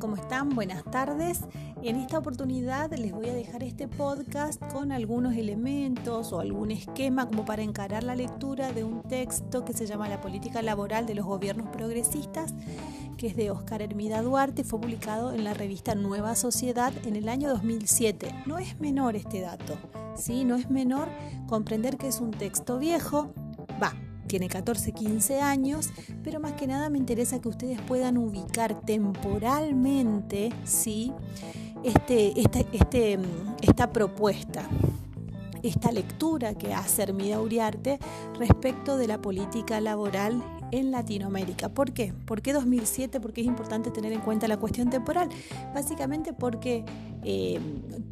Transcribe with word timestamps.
¿cómo 0.00 0.16
están? 0.16 0.48
Buenas 0.48 0.82
tardes. 0.84 1.42
En 1.82 1.96
esta 1.96 2.18
oportunidad 2.18 2.90
les 2.92 3.12
voy 3.12 3.28
a 3.28 3.34
dejar 3.34 3.62
este 3.62 3.86
podcast 3.86 4.60
con 4.72 4.92
algunos 4.92 5.36
elementos 5.36 6.32
o 6.32 6.40
algún 6.40 6.70
esquema 6.70 7.26
como 7.26 7.44
para 7.44 7.62
encarar 7.62 8.02
la 8.02 8.16
lectura 8.16 8.72
de 8.72 8.82
un 8.82 9.02
texto 9.02 9.64
que 9.64 9.74
se 9.74 9.86
llama 9.86 10.08
La 10.08 10.22
política 10.22 10.62
laboral 10.62 11.06
de 11.06 11.14
los 11.14 11.26
gobiernos 11.26 11.68
progresistas, 11.68 12.54
que 13.18 13.26
es 13.26 13.36
de 13.36 13.50
Oscar 13.50 13.82
Hermida 13.82 14.22
Duarte, 14.22 14.64
fue 14.64 14.80
publicado 14.80 15.34
en 15.34 15.44
la 15.44 15.52
revista 15.52 15.94
Nueva 15.94 16.34
Sociedad 16.34 16.92
en 17.04 17.14
el 17.14 17.28
año 17.28 17.50
2007. 17.50 18.34
No 18.46 18.58
es 18.58 18.80
menor 18.80 19.16
este 19.16 19.42
dato, 19.42 19.76
¿sí? 20.16 20.44
No 20.44 20.56
es 20.56 20.70
menor 20.70 21.08
comprender 21.46 21.98
que 21.98 22.08
es 22.08 22.20
un 22.20 22.30
texto 22.30 22.78
viejo, 22.78 23.34
va, 23.82 23.92
tiene 24.30 24.48
14, 24.48 24.92
15 24.92 25.40
años, 25.40 25.90
pero 26.22 26.38
más 26.38 26.52
que 26.52 26.68
nada 26.68 26.88
me 26.88 26.98
interesa 26.98 27.40
que 27.40 27.48
ustedes 27.48 27.80
puedan 27.80 28.16
ubicar 28.16 28.80
temporalmente 28.82 30.50
¿sí? 30.62 31.12
este, 31.82 32.40
este, 32.72 33.18
esta 33.60 33.92
propuesta 33.92 34.68
esta 35.64 35.90
lectura 35.92 36.54
que 36.54 36.72
hace 36.72 37.02
Hermida 37.02 37.40
Uriarte 37.40 37.98
respecto 38.38 38.96
de 38.96 39.08
la 39.08 39.20
política 39.20 39.80
laboral 39.80 40.42
en 40.72 40.90
Latinoamérica. 40.90 41.68
¿Por 41.68 41.92
qué? 41.92 42.12
¿Por 42.26 42.42
qué 42.42 42.52
2007? 42.52 43.20
Porque 43.20 43.40
es 43.40 43.46
importante 43.46 43.90
tener 43.90 44.12
en 44.12 44.20
cuenta 44.20 44.48
la 44.48 44.56
cuestión 44.56 44.90
temporal. 44.90 45.28
Básicamente 45.74 46.32
porque 46.32 46.84
eh, 47.24 47.60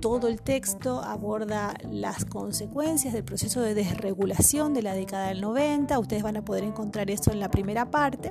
todo 0.00 0.28
el 0.28 0.40
texto 0.40 1.00
aborda 1.02 1.74
las 1.90 2.24
consecuencias 2.24 3.14
del 3.14 3.24
proceso 3.24 3.60
de 3.60 3.74
desregulación 3.74 4.74
de 4.74 4.82
la 4.82 4.94
década 4.94 5.28
del 5.28 5.40
90. 5.40 5.98
Ustedes 5.98 6.22
van 6.22 6.36
a 6.36 6.44
poder 6.44 6.64
encontrar 6.64 7.10
eso 7.10 7.32
en 7.32 7.40
la 7.40 7.50
primera 7.50 7.90
parte. 7.90 8.30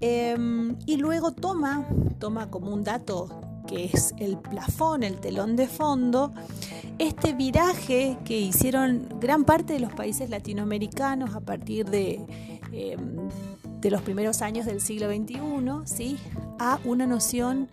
Em, 0.00 0.76
y 0.84 0.98
luego 0.98 1.32
toma, 1.32 1.86
toma 2.18 2.50
como 2.50 2.72
un 2.72 2.84
dato 2.84 3.28
que 3.66 3.86
es 3.86 4.14
el 4.18 4.38
plafón, 4.38 5.02
el 5.02 5.18
telón 5.18 5.56
de 5.56 5.66
fondo, 5.66 6.32
este 6.98 7.32
viraje 7.32 8.16
que 8.24 8.38
hicieron 8.38 9.08
gran 9.20 9.44
parte 9.44 9.72
de 9.72 9.80
los 9.80 9.92
países 9.92 10.30
latinoamericanos 10.30 11.34
a 11.34 11.40
partir 11.40 11.86
de, 11.90 12.24
em, 12.72 13.28
de 13.80 13.90
los 13.90 14.02
primeros 14.02 14.42
años 14.42 14.66
del 14.66 14.80
siglo 14.80 15.08
XXI, 15.08 15.40
¿sí? 15.84 16.18
a 16.58 16.78
una 16.84 17.06
noción 17.06 17.68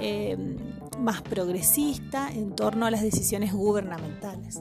em, 0.00 0.56
más 0.98 1.22
progresista 1.22 2.30
en 2.32 2.54
torno 2.54 2.86
a 2.86 2.90
las 2.90 3.02
decisiones 3.02 3.52
gubernamentales. 3.52 4.60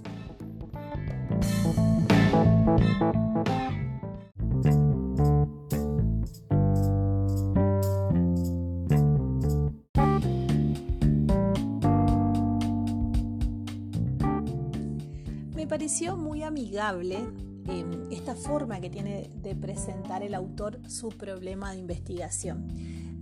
pareció 15.68 16.18
muy 16.18 16.44
amigable 16.44 17.20
em, 17.68 18.12
esta 18.12 18.36
forma 18.36 18.80
que 18.80 18.90
tiene 18.90 19.30
de 19.42 19.56
presentar 19.56 20.24
el 20.24 20.34
autor 20.34 20.80
su 20.88 21.10
problema 21.10 21.72
de 21.72 21.80
investigación, 21.80 22.68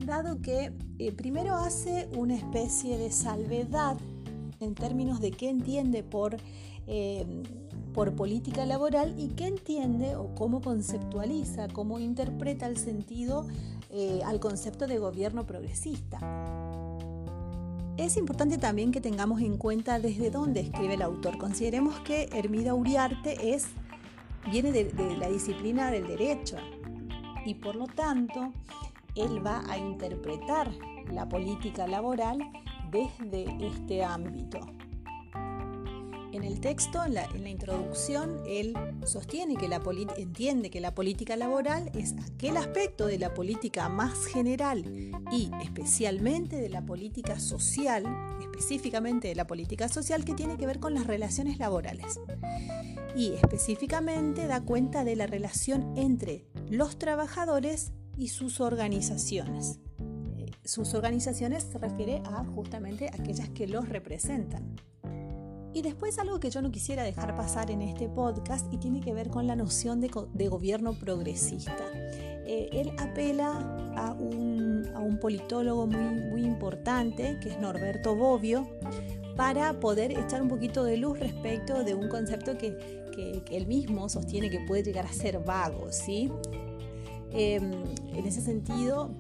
dado 0.06 0.42
que 0.42 0.74
eh, 1.00 1.12
primero 1.12 1.56
hace 1.56 2.10
una 2.16 2.36
especie 2.36 2.98
de 2.98 3.12
salvedad 3.12 3.98
en 4.60 4.76
términos 4.76 5.20
de 5.20 5.32
qué 5.32 5.50
entiende 5.50 6.04
por, 6.04 6.38
em, 6.88 7.44
por 7.94 8.16
política 8.16 8.66
laboral 8.66 9.16
y 9.18 9.30
qué 9.30 9.48
entiende 9.48 10.16
o 10.16 10.36
cómo 10.36 10.62
conceptualiza, 10.62 11.68
cómo 11.70 12.00
interpreta 12.00 12.68
el 12.68 12.78
sentido 12.78 13.46
eh, 13.90 14.22
al 14.26 14.40
concepto 14.40 14.88
de 14.88 14.98
gobierno 14.98 15.46
progresista. 15.46 16.20
Es 17.98 18.18
importante 18.18 18.58
también 18.58 18.92
que 18.92 19.00
tengamos 19.00 19.42
en 19.42 19.56
cuenta 19.56 20.00
desde 20.00 20.30
dónde 20.30 20.60
escribe 20.60 20.96
el 20.96 21.02
autor. 21.02 21.38
Consideremos 21.38 21.98
que 22.02 22.28
Hermida 22.34 22.74
Uriarte 22.74 23.54
es, 23.54 23.68
viene 24.50 24.72
de, 24.72 25.18
la 25.18 25.28
disciplina 25.28 25.92
del 25.92 26.08
derecho 26.08 26.58
y 27.46 27.56
por 27.56 27.76
lo 27.76 27.88
tanto 27.88 28.54
él 29.16 29.46
va 29.46 29.64
a 29.70 29.78
interpretar 29.78 30.72
la 31.12 31.28
política 31.28 31.88
laboral 31.88 32.40
desde 32.92 33.46
este 33.66 34.04
ámbito. 34.04 34.60
En 36.36 36.44
el 36.44 36.60
texto, 36.60 37.02
en 37.06 37.14
la, 37.14 37.50
introducción, 37.50 38.42
él 38.46 38.74
sostiene 39.06 39.56
que 39.56 39.70
la 39.70 39.82
entiende 40.18 40.70
que 40.70 40.82
la 40.82 40.94
política 40.94 41.38
laboral 41.38 41.90
es 41.94 42.14
aquel 42.30 42.58
aspecto 42.58 43.08
de 43.08 43.18
la 43.18 43.34
política 43.34 43.88
más 43.88 44.26
general 44.26 44.84
y 45.32 45.50
especialmente 45.64 46.58
de 46.58 46.68
la 46.68 46.86
política 46.86 47.40
social, 47.40 48.04
específicamente 48.42 49.30
de 49.30 49.36
la 49.36 49.48
política 49.48 49.88
social 49.88 50.26
que 50.26 50.34
tiene 50.34 50.58
que 50.58 50.66
ver 50.68 50.82
con 50.82 50.94
las 50.94 51.08
relaciones 51.08 51.58
laborales. 51.58 52.20
Y 53.16 53.32
específicamente 53.36 54.46
da 54.46 54.60
cuenta 54.60 55.06
de 55.06 55.16
la 55.16 55.28
relación 55.28 55.94
entre 55.96 56.44
los 56.70 57.00
trabajadores 57.00 57.94
y 58.18 58.28
sus 58.28 58.60
organizaciones. 58.60 59.80
Eh, 60.36 60.52
sus 60.66 60.96
organizaciones 60.96 61.64
se 61.64 61.78
refiere 61.78 62.22
a 62.26 62.44
justamente 62.44 63.10
aquellas 63.14 63.48
que 63.52 63.68
los 63.68 63.88
representan. 63.88 64.76
Y 65.76 65.82
después 65.82 66.18
algo 66.20 66.40
que 66.40 66.50
yo 66.50 66.62
no 66.62 66.72
quisiera 66.72 67.04
dejar 67.04 67.36
pasar 67.36 67.70
en 67.70 67.82
este 67.82 68.08
podcast 68.08 68.74
y 68.74 68.78
tiene 68.78 69.02
que 69.02 69.14
ver 69.14 69.28
con 69.28 69.46
la 69.46 69.58
noción 69.58 70.00
de, 70.00 70.48
gobierno 70.48 70.94
progresista. 70.94 71.76
Eh, 71.94 72.70
él 72.72 72.94
apela 72.98 73.94
a 73.98 74.14
un, 74.14 75.20
politólogo 75.20 75.86
muy, 75.86 76.30
muy 76.30 76.46
importante, 76.46 77.38
que 77.42 77.50
es 77.50 77.60
Norberto 77.60 78.16
Bobbio, 78.16 78.66
para 79.36 79.78
poder 79.82 80.18
echar 80.18 80.42
un 80.42 80.48
poquito 80.48 80.86
de 80.86 80.96
luz 80.96 81.20
respecto 81.20 81.84
de 81.84 81.94
un 81.94 82.08
concepto 82.08 82.58
que, 82.58 83.04
él 83.52 83.68
mismo 83.68 84.08
sostiene 84.08 84.50
que 84.50 84.62
puede 84.62 84.84
llegar 84.84 85.06
a 85.06 85.12
ser 85.12 85.40
vago. 85.40 85.92
¿sí? 85.92 86.32
Em, 87.32 87.84
en 88.14 88.26
ese 88.26 88.40
sentido, 88.40 89.14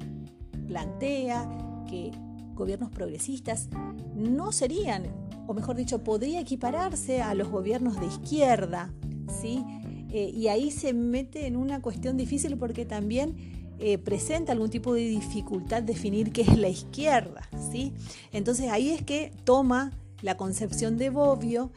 plantea 0.68 1.50
que 1.90 2.12
gobiernos 2.54 2.92
progresistas 2.92 3.68
no 4.16 4.54
serían 4.54 5.25
o 5.48 5.54
mejor 5.54 5.76
dicho, 5.76 6.04
podría 6.04 6.40
equipararse 6.40 7.22
a 7.22 7.34
los 7.34 7.50
gobiernos 7.50 8.00
de 8.00 8.08
izquierda, 8.08 8.94
¿sí? 9.42 9.64
Eh, 10.12 10.32
y 10.34 10.48
ahí 10.48 10.72
se 10.72 10.94
mete 10.94 11.46
en 11.46 11.56
una 11.56 11.82
cuestión 11.82 12.18
difícil 12.18 12.58
porque 12.58 12.86
también 12.86 13.36
eh, 13.80 13.98
presenta 13.98 14.54
algún 14.54 14.70
tipo 14.70 14.94
de 14.94 15.02
dificultad 15.02 15.84
definir 15.84 16.32
qué 16.32 16.42
es 16.42 16.58
la 16.58 16.70
izquierda, 16.70 17.42
¿sí? 17.72 17.94
Entonces 18.32 18.70
ahí 18.72 18.90
es 18.90 19.02
que 19.02 19.32
toma 19.44 19.92
la 20.22 20.38
concepción 20.38 20.98
de 20.98 21.10
Bobbio, 21.10 21.72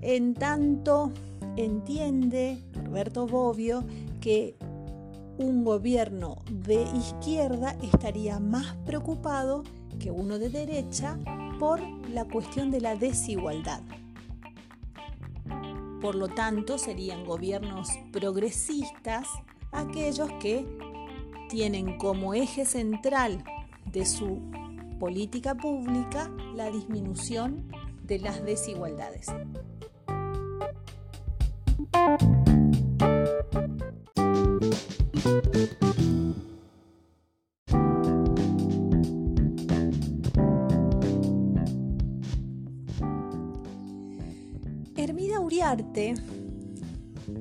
en 0.00 0.34
tanto 0.34 1.12
entiende 1.56 2.58
Roberto 2.84 3.26
Bobbio 3.26 3.84
que 4.20 4.56
un 5.38 5.64
gobierno 5.64 6.38
de 6.50 6.82
izquierda 6.96 7.76
estaría 7.82 8.40
más 8.40 8.76
preocupado 8.84 9.62
que 9.98 10.10
uno 10.10 10.38
de 10.38 10.48
derecha 10.48 11.18
por 11.64 11.80
la 12.10 12.26
cuestión 12.26 12.70
de 12.70 12.82
la 12.82 12.94
desigualdad. 12.94 13.80
Por 16.02 16.14
lo 16.14 16.28
tanto, 16.28 16.76
serían 16.76 17.24
gobiernos 17.24 17.88
progresistas 18.12 19.26
aquellos 19.72 20.28
que 20.42 20.66
tienen 21.48 21.96
como 21.96 22.34
eje 22.34 22.66
central 22.66 23.42
de 23.90 24.04
su 24.04 24.42
política 25.00 25.54
pública 25.54 26.30
la 26.54 26.70
disminución 26.70 27.72
de 28.02 28.18
las 28.18 28.44
desigualdades. 28.44 29.28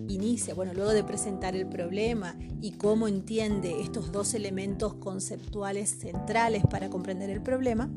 Inicia, 0.08 0.54
bueno, 0.54 0.74
luego 0.74 0.92
de 0.92 1.04
presentar 1.04 1.56
el 1.56 1.68
problema 1.68 2.36
y 2.62 2.72
cómo 2.72 3.08
entiende 3.08 3.82
estos 3.82 4.12
dos 4.12 4.34
elementos 4.34 4.94
conceptuales 4.94 5.90
centrales 5.90 6.64
para 6.70 6.90
comprender 6.90 7.30
el 7.30 7.42
problema, 7.42 7.90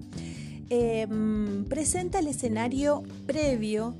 em, 0.69 1.65
presenta 1.67 2.19
el 2.19 2.27
escenario 2.27 3.03
previo 3.27 3.97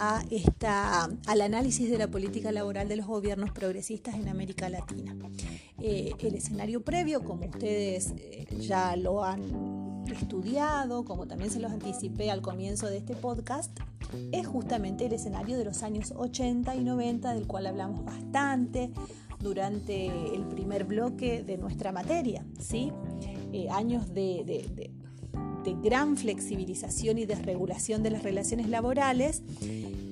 a 0.00 0.24
esta, 0.30 1.08
al 1.26 1.40
análisis 1.40 1.90
de 1.90 1.98
la 1.98 2.08
política 2.08 2.52
laboral 2.52 2.88
de 2.88 2.96
los 2.96 3.06
gobiernos 3.06 3.50
progresistas 3.50 4.14
en 4.14 4.28
América 4.28 4.68
Latina. 4.68 5.14
Eh, 5.80 6.12
el 6.18 6.34
escenario 6.34 6.82
previo, 6.82 7.22
como 7.22 7.46
ustedes 7.46 8.12
eh, 8.16 8.46
ya 8.60 8.96
lo 8.96 9.24
han 9.24 10.04
estudiado, 10.10 11.04
como 11.04 11.26
también 11.26 11.50
se 11.50 11.60
los 11.60 11.70
anticipé 11.70 12.30
al 12.30 12.40
comienzo 12.42 12.86
de 12.86 12.98
este 12.98 13.14
podcast, 13.14 13.78
es 14.32 14.46
justamente 14.46 15.06
el 15.06 15.12
escenario 15.12 15.58
de 15.58 15.64
los 15.64 15.82
años 15.82 16.12
80 16.16 16.74
y 16.76 16.84
90, 16.84 17.34
del 17.34 17.46
cual 17.46 17.66
hablamos 17.66 18.04
bastante 18.04 18.90
durante 19.40 20.06
el 20.06 20.46
primer 20.46 20.84
bloque 20.84 21.42
de 21.42 21.58
nuestra 21.58 21.92
materia, 21.92 22.44
¿sí? 22.58 22.92
Eh, 23.52 23.68
años 23.70 24.12
de, 24.12 24.44
de 24.44 24.90
gran 25.82 26.16
flexibilización 26.16 27.18
y 27.18 27.26
desregulación 27.26 28.02
de 28.02 28.10
las 28.10 28.22
relaciones 28.22 28.68
laborales 28.68 29.42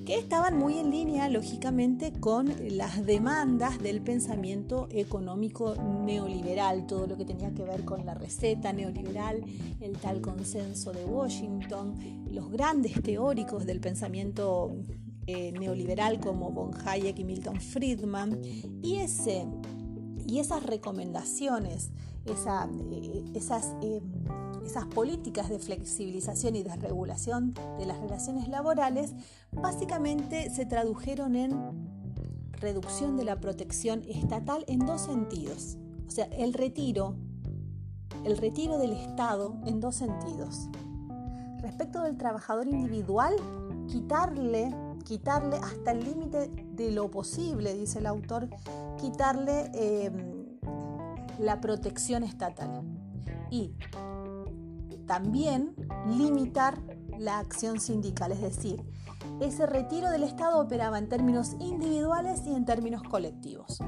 que 0.07 0.15
estaban 0.15 0.57
muy 0.57 0.77
en 0.77 0.89
línea, 0.89 1.27
lógicamente, 1.27 2.13
con 2.13 2.49
las 2.77 3.05
demandas 3.05 3.77
del 3.79 3.99
pensamiento 3.99 4.87
económico 4.89 5.75
neoliberal, 5.75 6.87
todo 6.87 7.07
lo 7.07 7.17
que 7.17 7.25
tenía 7.25 7.53
que 7.53 7.63
ver 7.63 7.83
con 7.83 8.05
la 8.05 8.13
receta 8.13 8.71
neoliberal, 8.71 9.43
el 9.81 9.97
tal 9.97 10.21
consenso 10.21 10.93
de 10.93 11.03
Washington, 11.03 12.23
los 12.31 12.49
grandes 12.49 13.01
teóricos 13.03 13.65
del 13.65 13.81
pensamiento 13.81 14.77
eh, 15.25 15.51
neoliberal 15.51 16.21
como 16.21 16.51
von 16.51 16.71
Hayek 16.85 17.19
y 17.19 17.25
Milton 17.25 17.59
Friedman, 17.59 18.39
y, 18.81 18.99
ese, 18.99 19.45
y 20.25 20.39
esas 20.39 20.63
recomendaciones, 20.63 21.91
eh, 22.27 23.23
esas... 23.33 23.75
Eh, 23.81 24.01
esas 24.65 24.85
políticas 24.85 25.47
de 25.47 25.59
flexibilización 25.59 26.57
y 26.57 26.61
desregulación 26.63 27.53
de 27.79 27.85
las 27.85 27.97
relaciones 28.01 28.49
laborales 28.49 29.13
básicamente 29.53 30.49
se 30.49 30.65
tradujeron 30.65 31.37
en 31.37 31.55
reducción 32.59 33.15
de 33.15 33.23
la 33.23 33.39
protección 33.39 34.03
estatal 34.07 34.65
en 34.67 34.79
dos 34.79 35.01
sentidos. 35.01 35.77
O 36.07 36.11
sea, 36.11 36.25
el 36.25 36.53
retiro, 36.53 37.15
el 38.23 38.37
retiro 38.37 38.77
del 38.77 38.91
Estado 38.91 39.55
en 39.65 39.79
dos 39.79 39.95
sentidos. 39.95 40.67
Respecto 41.61 42.01
del 42.01 42.17
trabajador 42.17 42.67
individual, 42.67 43.35
quitarle, 43.87 44.75
quitarle 45.05 45.57
hasta 45.57 45.91
el 45.91 46.03
límite 46.03 46.49
de 46.73 46.91
lo 46.91 47.09
posible, 47.09 47.73
dice 47.73 47.99
el 47.99 48.05
autor, 48.05 48.49
quitarle 48.99 49.71
eh, 49.73 50.11
la 51.39 51.61
protección 51.61 52.23
estatal. 52.23 52.83
Y 53.49 53.73
también 55.05 55.75
limitar 56.17 56.81
la 57.17 57.39
acción 57.39 57.79
sindical, 57.79 58.31
es 58.31 58.41
decir, 58.41 58.83
ese 59.41 59.65
retiro 59.65 60.09
del 60.09 60.23
Estado 60.23 60.59
operaba 60.59 60.99
en 60.99 61.09
términos 61.09 61.55
individuales 61.59 62.41
y 62.45 62.53
en 62.53 62.65
términos 62.65 63.03
colectivos. 63.03 63.79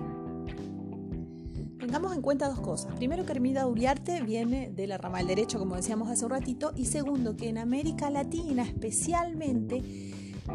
Tengamos 1.79 2.15
en 2.15 2.21
cuenta 2.21 2.49
dos 2.49 2.59
cosas. 2.59 2.93
Primero, 2.95 3.25
que 3.25 3.31
Hermida 3.31 3.65
Uriarte 3.65 4.21
viene 4.21 4.69
de 4.69 4.85
la 4.85 4.97
rama 4.97 5.19
del 5.19 5.27
derecho, 5.27 5.59
como 5.59 5.75
decíamos 5.75 6.09
hace 6.09 6.25
un 6.25 6.31
ratito, 6.31 6.71
y 6.75 6.85
segundo, 6.85 7.35
que 7.35 7.49
en 7.49 7.57
América 7.57 8.09
Latina 8.09 8.63
especialmente 8.63 9.81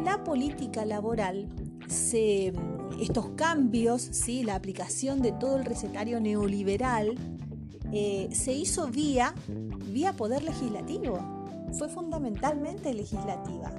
la 0.03 0.23
política 0.23 0.85
laboral 0.85 1.49
estos 1.87 3.29
cambios, 3.35 4.01
¿sí? 4.01 4.43
la 4.43 4.55
aplicación 4.55 5.21
de 5.21 5.31
todo 5.31 5.57
el 5.57 5.65
recetario 5.65 6.19
neoliberal, 6.19 7.15
eh, 7.91 8.29
se 8.31 8.53
hizo 8.53 8.87
vía, 8.87 9.33
vía 9.47 10.13
poder 10.13 10.43
legislativo. 10.43 11.19
Fue 11.77 11.89
fundamentalmente 11.89 12.93
legislativa. 12.93 13.71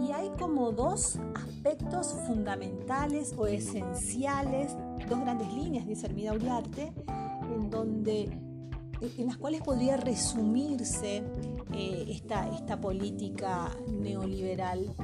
Y 0.00 0.12
hay 0.12 0.30
como 0.38 0.72
dos 0.72 1.18
aspectos 1.34 2.14
fundamentales 2.26 3.34
o 3.36 3.46
esenciales, 3.46 4.76
dos 5.08 5.20
grandes 5.20 5.52
líneas, 5.52 5.86
dice 5.86 6.06
Hermida 6.06 6.32
Uriarte, 6.32 6.92
en 7.54 7.70
donde 7.70 8.30
en 9.00 9.26
las 9.26 9.36
cuales 9.36 9.62
podría 9.62 9.96
resumirse 9.96 11.22
eh, 11.72 12.06
esta, 12.08 12.48
esta 12.54 12.80
política 12.80 13.70
neoliberal 13.88 14.94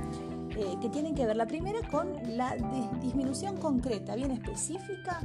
eh, 0.56 0.76
que 0.80 0.88
tienen 0.88 1.14
que 1.14 1.26
ver 1.26 1.36
la 1.36 1.46
primera 1.46 1.80
con 1.90 2.12
la 2.36 2.56
disminución 3.00 3.56
concreta, 3.56 4.14
bien 4.14 4.30
específica, 4.30 5.20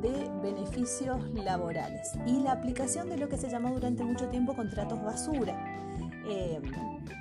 de 0.00 0.30
beneficios 0.42 1.22
laborales 1.34 2.12
y 2.26 2.40
la 2.40 2.52
aplicación 2.52 3.08
de 3.10 3.18
lo 3.18 3.28
que 3.28 3.36
se 3.36 3.50
llamó 3.50 3.74
durante 3.74 4.02
mucho 4.02 4.28
tiempo 4.28 4.54
contratos 4.54 5.02
basura. 5.02 5.78
Eh, 6.26 6.60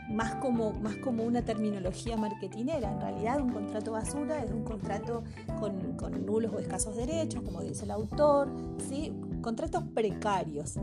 más, 0.10 0.36
como, 0.36 0.74
más 0.74 0.96
como 0.98 1.24
una 1.24 1.42
terminología 1.42 2.18
marketinera. 2.18 2.92
En 2.92 3.02
realidad 3.02 3.40
un 3.40 3.52
contrato 3.52 3.92
basura 3.92 4.44
es 4.44 4.52
un 4.52 4.64
contrato 4.64 5.24
con, 5.60 5.94
con 5.94 6.26
nulos 6.26 6.54
o 6.54 6.60
escasos 6.60 6.96
derechos, 6.96 7.42
como 7.44 7.62
dice 7.62 7.86
el 7.86 7.92
autor, 7.92 8.50
¿sí? 8.88 9.14
contratos 9.42 9.84
precarios. 9.94 10.76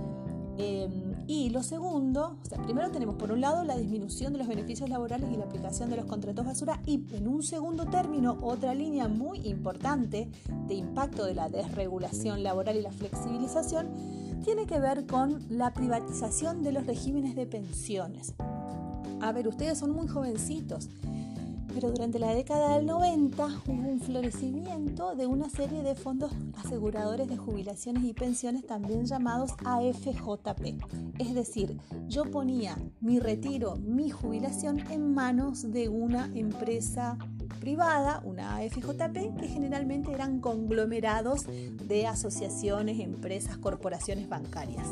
Em, 0.58 1.05
y 1.28 1.50
lo 1.50 1.62
segundo, 1.62 2.36
o 2.42 2.48
sea, 2.48 2.62
primero 2.62 2.90
tenemos 2.90 3.16
por 3.16 3.32
un 3.32 3.40
lado 3.40 3.64
la 3.64 3.76
disminución 3.76 4.32
de 4.32 4.38
los 4.38 4.48
beneficios 4.48 4.88
laborales 4.88 5.28
y 5.32 5.36
la 5.36 5.44
aplicación 5.44 5.90
de 5.90 5.96
los 5.96 6.04
contratos 6.06 6.46
basura 6.46 6.80
y 6.86 7.02
en 7.12 7.26
un 7.26 7.42
segundo 7.42 7.86
término 7.86 8.38
otra 8.42 8.74
línea 8.74 9.08
muy 9.08 9.40
importante 9.46 10.28
de 10.68 10.74
impacto 10.74 11.24
de 11.24 11.34
la 11.34 11.48
desregulación 11.48 12.42
laboral 12.42 12.76
y 12.76 12.82
la 12.82 12.92
flexibilización 12.92 13.88
tiene 14.44 14.66
que 14.66 14.78
ver 14.78 15.06
con 15.06 15.44
la 15.48 15.72
privatización 15.72 16.62
de 16.62 16.70
los 16.70 16.86
regímenes 16.86 17.34
de 17.34 17.46
pensiones. 17.46 18.34
A 19.20 19.32
ver, 19.32 19.48
ustedes 19.48 19.78
son 19.78 19.90
muy 19.90 20.06
jovencitos 20.06 20.88
pero 21.76 21.90
durante 21.90 22.18
la 22.18 22.32
década 22.34 22.74
del 22.76 22.86
90 22.86 23.44
hubo 23.68 23.88
un 23.90 24.00
florecimiento 24.00 25.14
de 25.14 25.26
una 25.26 25.50
serie 25.50 25.82
de 25.82 25.94
fondos 25.94 26.32
aseguradores 26.64 27.28
de 27.28 27.36
jubilaciones 27.36 28.02
y 28.04 28.14
pensiones 28.14 28.66
también 28.66 29.04
llamados 29.04 29.50
AFJP. 29.62 30.82
Es 31.18 31.34
decir, 31.34 31.76
yo 32.08 32.24
ponía 32.30 32.78
mi 33.02 33.20
retiro, 33.20 33.76
mi 33.76 34.08
jubilación 34.08 34.90
en 34.90 35.12
manos 35.12 35.70
de 35.70 35.90
una 35.90 36.30
empresa 36.34 37.18
privada, 37.60 38.22
una 38.24 38.56
AFJP, 38.56 39.36
que 39.38 39.46
generalmente 39.46 40.10
eran 40.10 40.40
conglomerados 40.40 41.44
de 41.44 42.06
asociaciones, 42.06 43.00
empresas, 43.00 43.58
corporaciones 43.58 44.30
bancarias. 44.30 44.88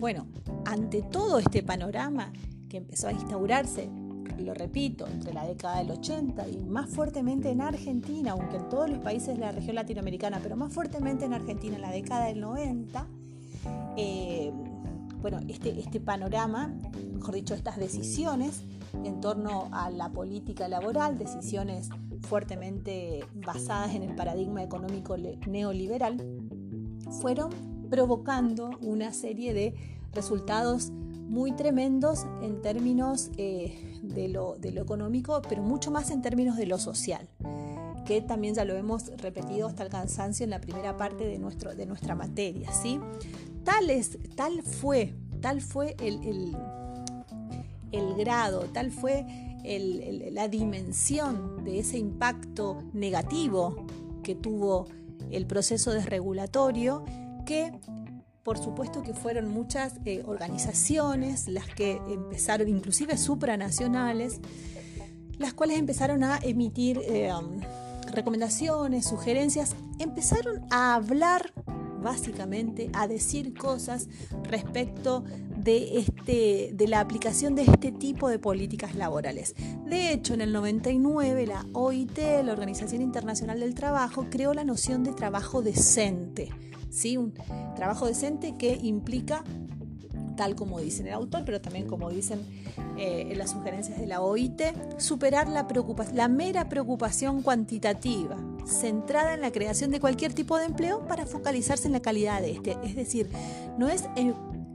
Bueno, 0.00 0.26
ante 0.64 1.02
todo 1.02 1.38
este 1.38 1.62
panorama 1.62 2.32
que 2.68 2.78
empezó 2.78 3.06
a 3.06 3.12
instaurarse 3.12 3.90
lo 4.38 4.54
repito, 4.54 5.06
entre 5.06 5.32
la 5.32 5.46
década 5.46 5.78
del 5.78 5.90
80 5.90 6.48
y 6.48 6.64
más 6.64 6.88
fuertemente 6.90 7.50
en 7.50 7.60
Argentina, 7.60 8.32
aunque 8.32 8.56
en 8.56 8.68
todos 8.68 8.90
los 8.90 8.98
países 8.98 9.34
de 9.34 9.40
la 9.40 9.52
región 9.52 9.76
latinoamericana, 9.76 10.40
pero 10.42 10.56
más 10.56 10.72
fuertemente 10.72 11.24
en 11.24 11.34
Argentina 11.34 11.76
en 11.76 11.82
la 11.82 11.90
década 11.90 12.26
del 12.26 12.40
90, 12.40 13.06
eh, 13.96 14.52
bueno, 15.20 15.40
este, 15.48 15.78
este 15.78 16.00
panorama, 16.00 16.74
mejor 17.14 17.34
dicho, 17.34 17.54
estas 17.54 17.76
decisiones 17.76 18.62
en 19.04 19.20
torno 19.20 19.68
a 19.72 19.90
la 19.90 20.10
política 20.10 20.68
laboral, 20.68 21.18
decisiones 21.18 21.88
fuertemente 22.22 23.24
basadas 23.34 23.94
en 23.94 24.02
el 24.02 24.14
paradigma 24.14 24.62
económico 24.62 25.16
neoliberal, 25.46 26.22
fueron 27.20 27.50
provocando 27.88 28.70
una 28.80 29.12
serie 29.12 29.54
de 29.54 29.74
resultados 30.12 30.92
muy 31.32 31.52
tremendos 31.52 32.26
en 32.42 32.60
términos 32.60 33.30
eh, 33.38 33.98
de, 34.02 34.28
lo, 34.28 34.58
económico, 34.62 35.40
pero 35.48 35.62
mucho 35.62 35.90
más 35.90 36.10
en 36.10 36.20
términos 36.20 36.58
de 36.58 36.66
lo 36.66 36.78
social, 36.78 37.26
que 38.04 38.20
también 38.20 38.54
ya 38.54 38.66
lo 38.66 38.76
hemos 38.76 39.06
repetido 39.16 39.66
hasta 39.66 39.82
el 39.82 39.88
cansancio 39.88 40.44
en 40.44 40.50
la 40.50 40.60
primera 40.60 40.98
parte 40.98 41.24
de, 41.24 41.38
nuestro, 41.38 41.74
de 41.74 41.86
nuestra 41.86 42.14
materia. 42.14 42.70
¿sí? 42.70 43.00
Tal, 43.64 43.88
es, 43.88 44.18
tal 44.36 44.62
fue, 44.62 45.14
tal 45.40 45.62
fue 45.62 45.96
el, 46.02 46.54
el, 47.92 48.14
grado, 48.14 48.66
tal 48.70 48.90
fue 48.90 49.24
la 50.32 50.48
dimensión 50.48 51.64
de 51.64 51.78
ese 51.78 51.96
impacto 51.96 52.82
negativo 52.92 53.86
que 54.22 54.34
tuvo 54.34 54.86
el 55.30 55.46
proceso 55.46 55.92
desregulatorio 55.92 57.04
que 57.46 57.72
por 58.42 58.58
supuesto 58.58 59.02
que 59.02 59.14
fueron 59.14 59.48
muchas 59.48 59.94
eh, 60.04 60.22
organizaciones 60.26 61.48
las 61.48 61.66
que 61.66 62.00
empezaron, 62.08 62.68
inclusive 62.68 63.16
supranacionales, 63.16 64.40
las 65.38 65.54
cuales 65.54 65.78
empezaron 65.78 66.24
a 66.24 66.38
emitir 66.42 67.00
eh, 67.04 67.32
um, 67.32 67.60
recomendaciones, 68.12 69.06
sugerencias, 69.06 69.74
empezaron 69.98 70.62
a 70.70 70.94
hablar 70.94 71.52
básicamente, 72.02 72.90
a 72.92 73.06
decir 73.06 73.54
cosas 73.54 74.08
respecto 74.44 75.24
de, 75.56 75.98
este, 75.98 76.72
de 76.74 76.88
la 76.88 77.00
aplicación 77.00 77.54
de 77.54 77.62
este 77.62 77.92
tipo 77.92 78.28
de 78.28 78.38
políticas 78.38 78.94
laborales. 78.94 79.54
De 79.86 80.12
hecho, 80.12 80.34
en 80.34 80.40
el 80.40 80.52
99 80.52 81.46
la 81.46 81.66
OIT, 81.72 82.18
la 82.44 82.52
Organización 82.52 83.02
Internacional 83.02 83.60
del 83.60 83.74
Trabajo, 83.74 84.26
creó 84.30 84.54
la 84.54 84.64
noción 84.64 85.04
de 85.04 85.12
trabajo 85.12 85.62
decente 85.62 86.50
¿sí? 86.92 87.16
Un 87.16 87.32
trabajo 87.74 88.06
decente 88.06 88.54
que 88.56 88.78
implica, 88.80 89.42
tal 90.36 90.54
como 90.54 90.78
dicen 90.78 91.08
el 91.08 91.14
autor, 91.14 91.42
pero 91.44 91.60
también 91.60 91.86
como 91.86 92.10
dicen 92.10 92.40
eh, 92.96 93.28
en 93.30 93.38
las 93.38 93.50
sugerencias 93.50 93.98
de 93.98 94.06
la 94.06 94.20
OIT, 94.20 94.62
superar 94.98 95.48
la, 95.48 95.66
la 96.12 96.28
mera 96.28 96.68
preocupación 96.68 97.42
cuantitativa, 97.42 98.36
centrada 98.66 99.34
en 99.34 99.40
la 99.40 99.52
creación 99.52 99.90
de 99.90 100.00
cualquier 100.00 100.32
tipo 100.32 100.58
de 100.58 100.66
empleo 100.66 101.06
para 101.06 101.26
focalizarse 101.26 101.86
en 101.86 101.92
la 101.92 102.00
calidad 102.00 102.40
de 102.40 102.52
este. 102.52 102.76
Es 102.82 102.94
decir, 102.94 103.28
no 103.78 103.88
es 103.88 104.04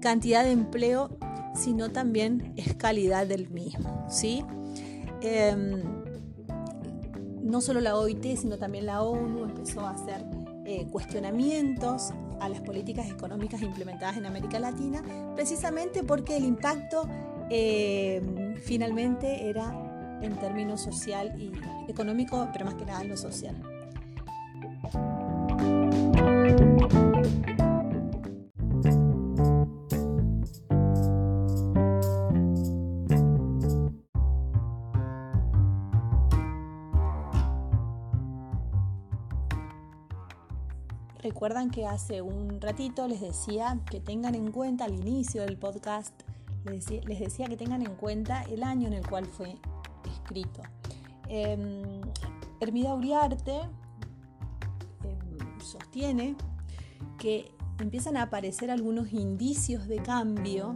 cantidad 0.02 0.44
de 0.44 0.52
empleo, 0.52 1.18
sino 1.56 1.92
también 1.92 2.54
es 2.56 2.76
calidad 2.76 3.28
del 3.28 3.50
mismo. 3.50 4.06
¿sí? 4.10 4.44
Em, 5.22 5.82
no 7.42 7.62
solo 7.62 7.82
la 7.82 7.96
OIT, 7.96 8.38
sino 8.38 8.58
también 8.58 8.86
la 8.86 9.02
ONU 9.02 9.46
empezó 9.46 9.82
a 9.82 9.92
hacer 9.92 10.26
eh, 10.66 10.86
cuestionamientos 10.92 12.12
a 12.40 12.50
las 12.50 12.62
políticas 12.62 13.10
económicas 13.10 13.62
implementadas 13.62 14.18
en 14.18 14.26
América 14.26 14.60
Latina, 14.60 15.02
precisamente 15.36 16.04
porque 16.04 16.38
el 16.38 16.44
impacto 16.44 17.08
eh, 17.50 18.22
finalmente 18.64 19.50
era 19.50 19.74
en 20.22 20.36
términos 20.36 20.82
social 20.82 21.34
y 21.40 21.52
económico, 21.90 22.50
pero 22.52 22.66
más 22.66 22.76
que 22.76 22.86
nada 22.86 23.02
en 23.02 23.10
lo 23.10 23.18
social. 23.18 23.56
Recuerdan 41.28 41.72
que 41.72 41.86
hace 41.86 42.22
un 42.22 42.62
ratito 42.62 43.08
les 43.08 43.20
decía 43.20 43.80
que 43.92 44.00
tengan 44.00 44.34
en 44.34 44.52
cuenta 44.52 44.86
al 44.86 44.94
inicio 44.94 45.42
del 45.42 45.58
podcast, 45.58 46.14
les 46.66 47.20
decía, 47.20 47.48
que 47.48 47.58
tengan 47.58 47.82
en 47.82 47.96
cuenta 47.96 48.44
el 48.44 48.64
año 48.64 48.88
en 48.88 48.94
el 48.94 49.06
cual 49.06 49.26
fue 49.26 49.56
escrito. 50.06 50.62
Eh, 51.28 52.02
Hermida 52.60 52.94
Uriarte 52.94 53.58
em, 53.58 53.70
sostiene 55.62 56.36
que 57.18 57.52
empiezan 57.80 58.18
a 58.18 58.24
aparecer 58.24 58.72
algunos 58.72 59.14
indicios 59.14 59.88
de 59.88 59.98
cambio 59.98 60.76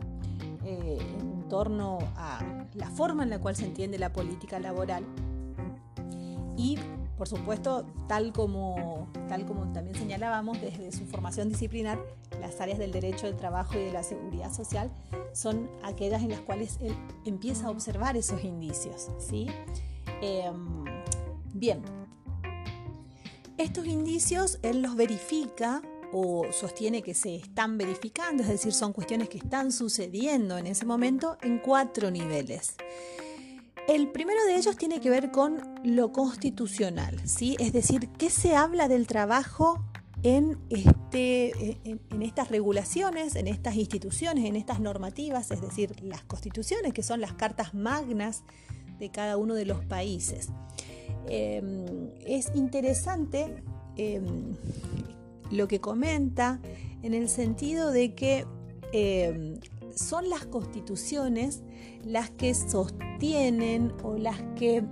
eh, 0.63 0.97
en 1.19 1.47
torno 1.47 1.99
a 2.15 2.67
la 2.73 2.89
forma 2.89 3.23
en 3.23 3.29
la 3.29 3.39
cual 3.39 3.55
se 3.55 3.65
entiende 3.65 3.97
la 3.97 4.13
política 4.13 4.59
laboral 4.59 5.05
y 6.57 6.77
por 7.21 7.27
supuesto, 7.27 7.85
tal 8.07 8.33
como, 8.33 9.07
tal 9.29 9.45
como 9.45 9.71
también 9.73 9.95
señalábamos 9.95 10.59
desde 10.59 10.91
su 10.91 11.05
formación 11.05 11.49
disciplinar, 11.49 11.99
las 12.39 12.59
áreas 12.59 12.79
del 12.79 12.91
derecho 12.91 13.27
del 13.27 13.35
trabajo 13.35 13.75
y 13.75 13.83
de 13.83 13.91
la 13.91 14.01
seguridad 14.01 14.51
social 14.51 14.89
son 15.31 15.69
aquellas 15.83 16.23
en 16.23 16.29
las 16.29 16.39
cuales 16.39 16.79
él 16.81 16.95
empieza 17.23 17.67
a 17.67 17.69
observar 17.69 18.17
esos 18.17 18.43
indicios. 18.43 19.09
¿sí? 19.19 19.45
Em, 20.23 20.83
bien, 21.53 21.83
estos 23.61 23.85
indicios 23.85 24.57
él 24.63 24.81
los 24.81 24.95
verifica 24.95 25.81
o 26.11 26.45
sostiene 26.51 27.01
que 27.01 27.13
se 27.13 27.35
están 27.35 27.77
verificando, 27.77 28.43
es 28.43 28.49
decir, 28.49 28.73
son 28.73 28.91
cuestiones 28.91 29.29
que 29.29 29.37
están 29.37 29.71
sucediendo 29.71 30.57
en 30.57 30.67
ese 30.67 30.85
momento 30.85 31.37
en 31.41 31.59
cuatro 31.59 32.11
niveles. 32.11 32.75
El 33.87 34.11
primero 34.11 34.43
de 34.45 34.55
ellos 34.55 34.77
tiene 34.77 34.99
que 34.99 35.09
ver 35.09 35.31
con 35.31 35.61
lo 35.83 36.11
constitucional, 36.11 37.21
¿sí? 37.27 37.55
es 37.59 37.71
decir, 37.71 38.09
qué 38.17 38.29
se 38.29 38.55
habla 38.55 38.87
del 38.87 39.07
trabajo 39.07 39.83
en, 40.23 40.59
este, 40.69 41.79
en, 41.83 42.21
estas 42.21 42.49
regulaciones, 42.49 43.35
en 43.35 43.47
estas 43.47 43.75
instituciones, 43.75 44.45
en 44.45 44.55
estas 44.55 44.79
normativas, 44.79 45.49
es 45.51 45.61
decir, 45.61 45.95
las 46.03 46.23
constituciones, 46.23 46.93
que 46.93 47.03
son 47.03 47.21
las 47.21 47.33
cartas 47.33 47.73
magnas 47.73 48.43
de 48.99 49.09
cada 49.09 49.37
uno 49.37 49.55
de 49.55 49.65
los 49.65 49.83
países. 49.85 50.49
Em, 51.27 52.09
es 52.25 52.51
interesante 52.55 53.63
em, 53.95 54.55
lo 55.51 55.67
que 55.67 55.79
comenta 55.79 56.59
en 57.03 57.13
el 57.13 57.29
sentido 57.29 57.91
de 57.91 58.15
que 58.15 58.45
em, 58.93 59.59
son 59.93 60.29
las 60.29 60.45
constituciones 60.45 61.61
las 62.03 62.29
que 62.31 62.53
sostienen 62.53 63.93
o 64.03 64.17
las 64.17 64.41
que 64.55 64.83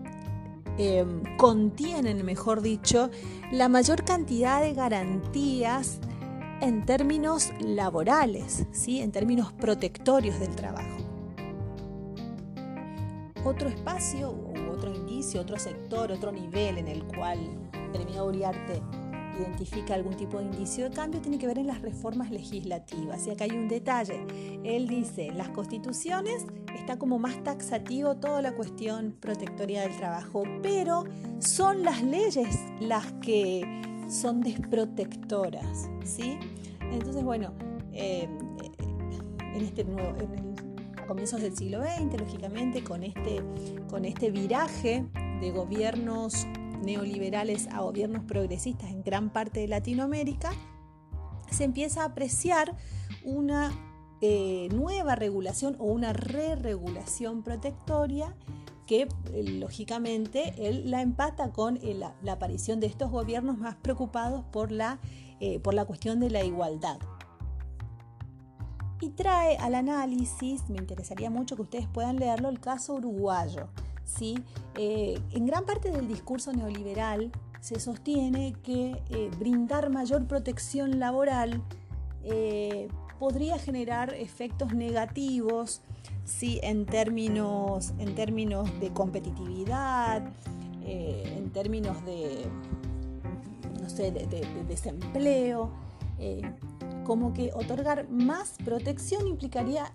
contienen, 1.37 2.25
mejor 2.25 2.61
dicho, 2.61 3.09
la 3.51 3.67
mayor 3.67 4.05
cantidad 4.05 4.61
de 4.61 4.73
garantías 4.73 5.99
en 6.61 6.85
términos 6.85 7.51
laborales, 7.59 8.65
¿sí? 8.71 9.01
en 9.01 9.11
términos 9.11 9.53
protectorios 9.53 10.39
del 10.39 10.55
trabajo. 10.55 10.97
Otro 13.45 13.69
espacio, 13.69 14.31
otro 15.37 15.59
sector, 15.59 16.11
otro 16.11 16.31
nivel 16.31 16.77
en 16.77 16.87
el 16.87 17.03
cual 17.03 17.39
Termina 17.91 18.23
Uriarte 18.23 18.81
identifica 19.39 19.93
algún 19.93 20.15
tipo 20.15 20.39
de 20.39 20.45
indicio 20.45 20.89
de 20.89 20.95
cambio 20.95 21.21
tiene 21.21 21.37
que 21.37 21.47
ver 21.47 21.57
en 21.57 21.67
las 21.67 21.81
reformas 21.81 22.29
legislativas. 22.29 23.25
Y 23.25 23.31
acá 23.31 23.45
hay 23.45 23.51
un 23.51 23.67
detalle. 23.67 24.25
Él 24.63 24.87
dice, 24.87 25.31
las 25.31 25.49
constituciones 25.49 26.45
está 26.75 26.97
como 26.97 27.19
más 27.19 27.41
taxativo 27.43 28.15
toda 28.17 28.41
la 28.41 28.53
cuestión 28.53 29.15
protectoria 29.19 29.81
del 29.81 29.95
trabajo, 29.97 30.43
pero 30.61 31.05
son 31.39 31.83
las 31.83 32.03
leyes 32.03 32.59
las 32.79 33.11
que 33.21 33.63
son 34.09 34.41
desprotectoras, 34.41 35.89
¿sí? 36.03 36.37
Entonces, 36.91 37.23
bueno, 37.23 37.53
eh, 37.93 38.27
en 39.53 39.61
este 39.61 39.83
nuevo, 39.83 40.15
comienzos 41.09 41.41
del 41.41 41.57
siglo 41.57 41.81
XX, 41.81 42.19
lógicamente, 42.19 42.83
con 42.83 43.03
este, 43.03 43.43
con 43.89 44.05
este 44.05 44.29
viraje 44.29 45.07
de 45.41 45.49
gobiernos 45.49 46.45
neoliberales 46.83 47.67
a 47.69 47.81
gobiernos 47.81 48.25
progresistas 48.25 48.91
en 48.91 49.01
gran 49.01 49.31
parte 49.31 49.59
de 49.61 49.67
Latinoamérica, 49.67 50.51
se 51.49 51.63
empieza 51.63 52.03
a 52.03 52.05
apreciar 52.05 52.77
una 53.23 53.71
eh, 54.21 54.69
nueva 54.71 55.15
regulación 55.15 55.75
o 55.79 55.85
una 55.85 56.13
re-regulación 56.13 57.41
protectoria 57.41 58.35
que 58.85 59.07
eh, 59.33 59.43
lógicamente 59.43 60.53
él 60.59 60.91
la 60.91 61.01
empata 61.01 61.51
con 61.51 61.77
eh, 61.77 61.95
la, 61.95 62.31
aparición 62.31 62.79
de 62.79 62.85
estos 62.85 63.09
gobiernos 63.09 63.57
más 63.57 63.75
preocupados 63.77 64.45
por 64.51 64.71
la, 64.71 64.99
por 65.63 65.73
la 65.73 65.85
cuestión 65.85 66.19
de 66.19 66.29
la 66.29 66.43
igualdad. 66.43 66.99
Y 69.01 69.09
trae 69.09 69.57
al 69.57 69.75
análisis, 69.75 70.69
me 70.69 70.77
interesaría 70.77 71.29
mucho 71.29 71.55
que 71.55 71.61
ustedes 71.61 71.87
puedan 71.87 72.17
leerlo, 72.17 72.49
el 72.49 72.59
caso 72.59 72.95
uruguayo. 72.95 73.69
¿sí? 74.09 74.43
Eh, 74.75 75.19
en 75.31 75.45
gran 75.45 75.65
parte 75.65 75.91
del 75.91 76.07
discurso 76.07 76.51
neoliberal 76.51 77.31
se 77.61 77.79
sostiene 77.79 78.53
que 78.63 79.01
eh, 79.09 79.29
brindar 79.37 79.89
mayor 79.89 80.25
protección 80.25 80.99
laboral 80.99 81.61
eh, 82.23 82.87
podría 83.19 83.59
generar 83.59 84.13
efectos 84.13 84.73
negativos 84.73 85.81
¿sí? 86.25 86.59
en, 86.63 86.85
términos, 86.85 87.93
en 87.99 88.15
términos 88.15 88.67
de 88.79 88.91
competitividad, 88.91 90.23
en 90.81 91.51
términos 91.51 92.03
de, 92.03 92.47
no 93.79 93.89
sé, 93.89 94.11
de 94.11 94.47
desempleo, 94.67 95.69
como 97.09 97.33
que 97.33 97.49
otorgar 97.55 98.07
más 98.07 98.53
protección 98.63 99.25
implicaría 99.25 99.91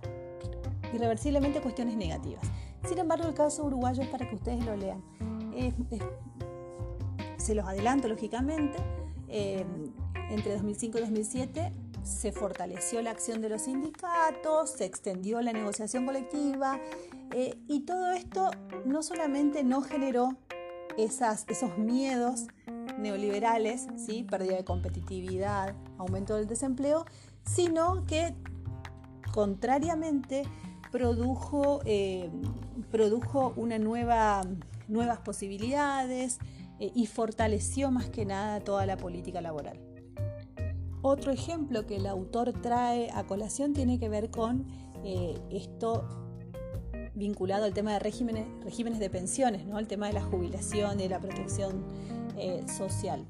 irreversiblemente 0.92 1.60
cuestiones 1.60 1.96
negativas. 1.96 2.42
Sin 2.88 2.98
embargo, 2.98 3.28
el 3.28 3.34
caso 3.34 3.62
uruguayo 3.62 4.02
es 4.02 4.08
para 4.08 4.28
que 4.28 4.34
ustedes 4.34 4.64
lo 4.64 4.76
lean. 4.76 5.00
se 7.36 7.54
los 7.54 7.68
adelanto, 7.68 8.08
lógicamente. 8.08 8.78
Eh, 9.28 9.64
entre 10.28 10.54
2005 10.54 10.98
y 10.98 11.00
2007 11.02 11.72
se 12.02 12.32
fortaleció 12.32 13.00
la 13.00 13.12
acción 13.12 13.40
de 13.40 13.48
los 13.48 13.62
sindicatos, 13.62 14.70
se 14.70 14.84
extendió 14.84 15.40
la 15.40 15.52
negociación 15.52 16.06
colectiva 16.06 16.80
eh, 17.30 17.56
y 17.68 17.82
todo 17.82 18.10
esto 18.10 18.50
no 18.86 19.04
solamente 19.04 19.62
no 19.62 19.82
generó 19.82 20.36
esos 20.96 21.78
miedos 21.78 22.48
neoliberales, 22.98 23.86
¿sí? 23.96 24.22
pérdida 24.22 24.56
de 24.56 24.64
competitividad, 24.64 25.74
aumento 25.98 26.36
del 26.36 26.46
desempleo, 26.46 27.04
sino 27.44 28.06
que 28.06 28.34
contrariamente 29.32 30.44
produjo, 30.90 31.80
eh, 31.84 32.30
produjo 32.90 33.52
una 33.56 33.78
nueva, 33.78 34.42
nuevas 34.86 35.18
posibilidades 35.18 36.38
eh, 36.78 36.92
y 36.94 37.06
fortaleció 37.06 37.90
más 37.90 38.08
que 38.10 38.24
nada 38.24 38.60
toda 38.60 38.86
la 38.86 38.96
política 38.96 39.40
laboral. 39.40 39.80
Otro 41.02 41.32
ejemplo 41.32 41.84
que 41.86 41.96
el 41.96 42.06
autor 42.06 42.52
trae 42.52 43.10
a 43.12 43.24
colación 43.24 43.74
tiene 43.74 43.98
que 43.98 44.08
ver 44.08 44.30
con 44.30 44.66
eh, 45.04 45.38
esto 45.50 46.08
vinculado 47.14 47.64
al 47.64 47.74
tema 47.74 47.92
de 47.92 47.98
regímenes, 47.98 48.46
regímenes 48.64 48.98
de 48.98 49.10
pensiones, 49.10 49.66
¿no? 49.66 49.78
el 49.78 49.86
tema 49.86 50.06
de 50.06 50.14
la 50.14 50.22
jubilación 50.22 51.00
y 51.00 51.08
la 51.08 51.20
protección 51.20 51.84
social. 52.66 53.24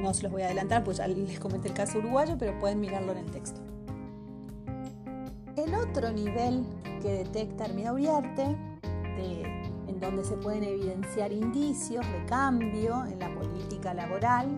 No 0.00 0.14
se 0.14 0.22
los 0.22 0.32
voy 0.32 0.42
a 0.42 0.46
adelantar, 0.46 0.84
pues 0.84 0.98
ya 0.98 1.08
les 1.08 1.40
comenté 1.40 1.68
el 1.68 1.74
caso 1.74 1.98
uruguayo, 1.98 2.36
pero 2.38 2.58
pueden 2.58 2.80
mirarlo 2.80 3.12
en 3.12 3.18
el 3.18 3.30
texto. 3.30 3.60
El 5.56 5.74
otro 5.74 6.12
nivel 6.12 6.64
que 7.02 7.24
detecta 7.24 7.64
Armida 7.64 7.92
Uriarte, 7.92 8.56
en 9.88 10.00
donde 10.00 10.24
se 10.24 10.36
pueden 10.36 10.62
evidenciar 10.62 11.32
indicios 11.32 12.06
de 12.06 12.24
cambio 12.26 13.04
en 13.06 13.18
la 13.18 13.34
política 13.34 13.92
laboral, 13.92 14.56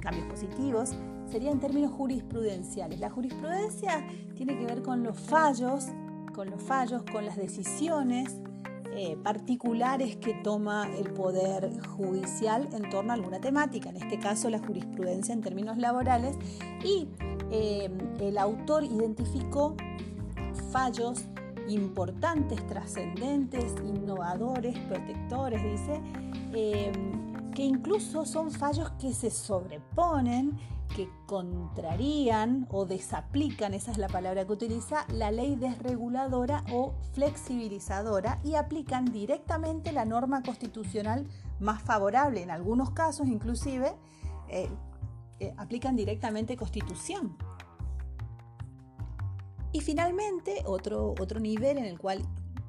cambios 0.00 0.26
positivos, 0.26 0.96
sería 1.30 1.52
en 1.52 1.60
términos 1.60 1.92
jurisprudenciales. 1.92 2.98
La 2.98 3.10
jurisprudencia 3.10 4.04
tiene 4.34 4.58
que 4.58 4.66
ver 4.66 4.82
con 4.82 5.04
los 5.04 5.16
fallos, 5.20 5.86
con 6.34 6.50
los 6.50 6.60
fallos, 6.60 7.04
con 7.12 7.24
las 7.24 7.36
decisiones 7.36 8.36
eh, 8.92 9.16
particulares 9.22 10.16
que 10.16 10.34
toma 10.34 10.88
el 10.96 11.12
Poder 11.12 11.70
Judicial 11.86 12.68
en 12.72 12.90
torno 12.90 13.12
a 13.12 13.14
alguna 13.14 13.40
temática, 13.40 13.88
en 13.88 13.96
este 13.96 14.18
caso 14.18 14.50
la 14.50 14.58
jurisprudencia 14.58 15.32
en 15.32 15.40
términos 15.40 15.78
laborales, 15.78 16.36
y 16.84 17.08
eh, 17.50 17.90
el 18.20 18.38
autor 18.38 18.84
identificó 18.84 19.76
fallos 20.72 21.24
importantes, 21.68 22.66
trascendentes, 22.66 23.74
innovadores, 23.84 24.76
protectores, 24.80 25.62
dice, 25.62 26.00
eh, 26.52 26.92
que 27.54 27.62
incluso 27.62 28.24
son 28.26 28.50
fallos 28.50 28.90
que 28.98 29.12
se 29.12 29.30
sobreponen, 29.30 30.58
que 30.94 31.08
contrarían 31.26 32.66
o 32.70 32.84
desaplican, 32.84 33.74
esa 33.74 33.92
es 33.92 33.98
la 33.98 34.08
palabra 34.08 34.46
que 34.46 34.52
utiliza, 34.52 35.06
la 35.12 35.30
ley 35.30 35.56
desreguladora 35.56 36.64
o 36.72 36.94
flexibilizadora 37.12 38.40
y 38.44 38.54
aplican 38.54 39.06
directamente 39.06 39.92
la 39.92 40.04
norma 40.04 40.42
constitucional 40.42 41.26
más 41.58 41.82
favorable, 41.82 42.42
en 42.42 42.50
algunos 42.50 42.90
casos 42.90 43.28
inclusive 43.28 43.94
eh, 44.48 44.68
eh, 45.38 45.54
aplican 45.56 45.96
directamente 45.96 46.56
constitución. 46.56 47.36
Y 49.72 49.80
finalmente, 49.80 50.64
otro, 50.66 51.14
otro 51.20 51.38
nivel 51.38 51.78
en 51.78 51.84
el 51.84 51.98
cual 51.98 52.22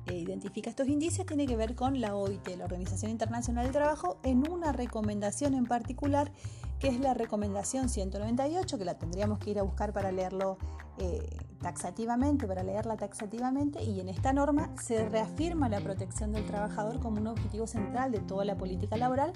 identifica 0.08 0.70
estos 0.70 0.88
indicios 0.88 1.26
tiene 1.26 1.48
que 1.48 1.56
ver 1.56 1.76
con 1.76 2.02
la 2.02 2.16
OIT, 2.16 2.48
la 2.58 2.66
Organización 2.66 3.12
Internacional 3.12 3.66
del 3.66 3.74
Trabajo, 3.74 4.18
en 4.24 4.50
una 4.50 4.72
recomendación 4.72 5.54
en 5.54 5.66
particular, 5.66 6.32
que 6.80 6.88
es 6.88 7.00
la 7.00 7.14
recomendación 7.14 7.90
198, 7.90 8.78
que 8.78 8.86
la 8.86 8.98
tendríamos 8.98 9.40
que 9.40 9.52
ir 9.52 9.60
a 9.60 9.64
buscar 9.64 9.94
para 9.94 10.12
leerlo 10.12 10.58
eh, 10.98 11.22
taxativamente, 11.62 12.48
para 12.48 12.64
leerla 12.64 12.98
taxativamente, 12.98 13.84
y 13.84 14.00
en 14.00 14.10
esta 14.10 14.34
norma 14.34 14.72
se 14.82 15.08
reafirma 15.08 15.70
la 15.70 15.80
protección 15.80 16.34
del 16.34 16.46
trabajador 16.46 17.00
como 17.00 17.20
un 17.22 17.28
objetivo 17.28 17.68
central 17.68 18.12
de 18.12 18.20
toda 18.20 18.46
la 18.46 18.58
política 18.58 18.98
laboral. 18.98 19.32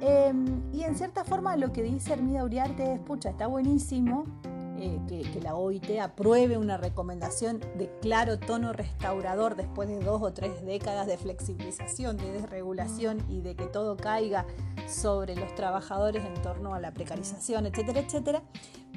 Em, 0.00 0.62
y 0.72 0.82
en 0.82 0.96
cierta 0.96 1.24
forma 1.24 1.56
lo 1.56 1.72
que 1.72 1.82
dice 1.82 2.12
Hermida 2.12 2.44
Uriarte 2.44 2.94
es, 2.94 3.00
pucha, 3.00 3.30
está 3.30 3.46
buenísimo, 3.46 4.24
eh, 4.84 5.22
que, 5.32 5.40
la 5.40 5.54
OIT 5.54 5.98
apruebe 6.00 6.58
una 6.58 6.76
recomendación 6.76 7.60
de 7.76 7.90
claro 8.00 8.38
tono 8.38 8.72
restaurador 8.72 9.56
después 9.56 9.88
de 9.88 10.00
dos 10.00 10.22
o 10.22 10.32
tres 10.32 10.64
décadas 10.64 11.06
de 11.06 11.16
flexibilización, 11.16 12.16
de 12.16 12.32
desregulación 12.32 13.24
y 13.28 13.40
de 13.40 13.56
que 13.56 13.66
todo 13.66 13.96
caiga 13.96 14.46
sobre 14.86 15.36
los 15.36 15.54
trabajadores 15.54 16.24
en 16.24 16.34
torno 16.42 16.74
a 16.74 16.80
la 16.80 16.92
precarización, 16.92 17.66
etcétera, 17.66 18.00
etcétera. 18.00 18.42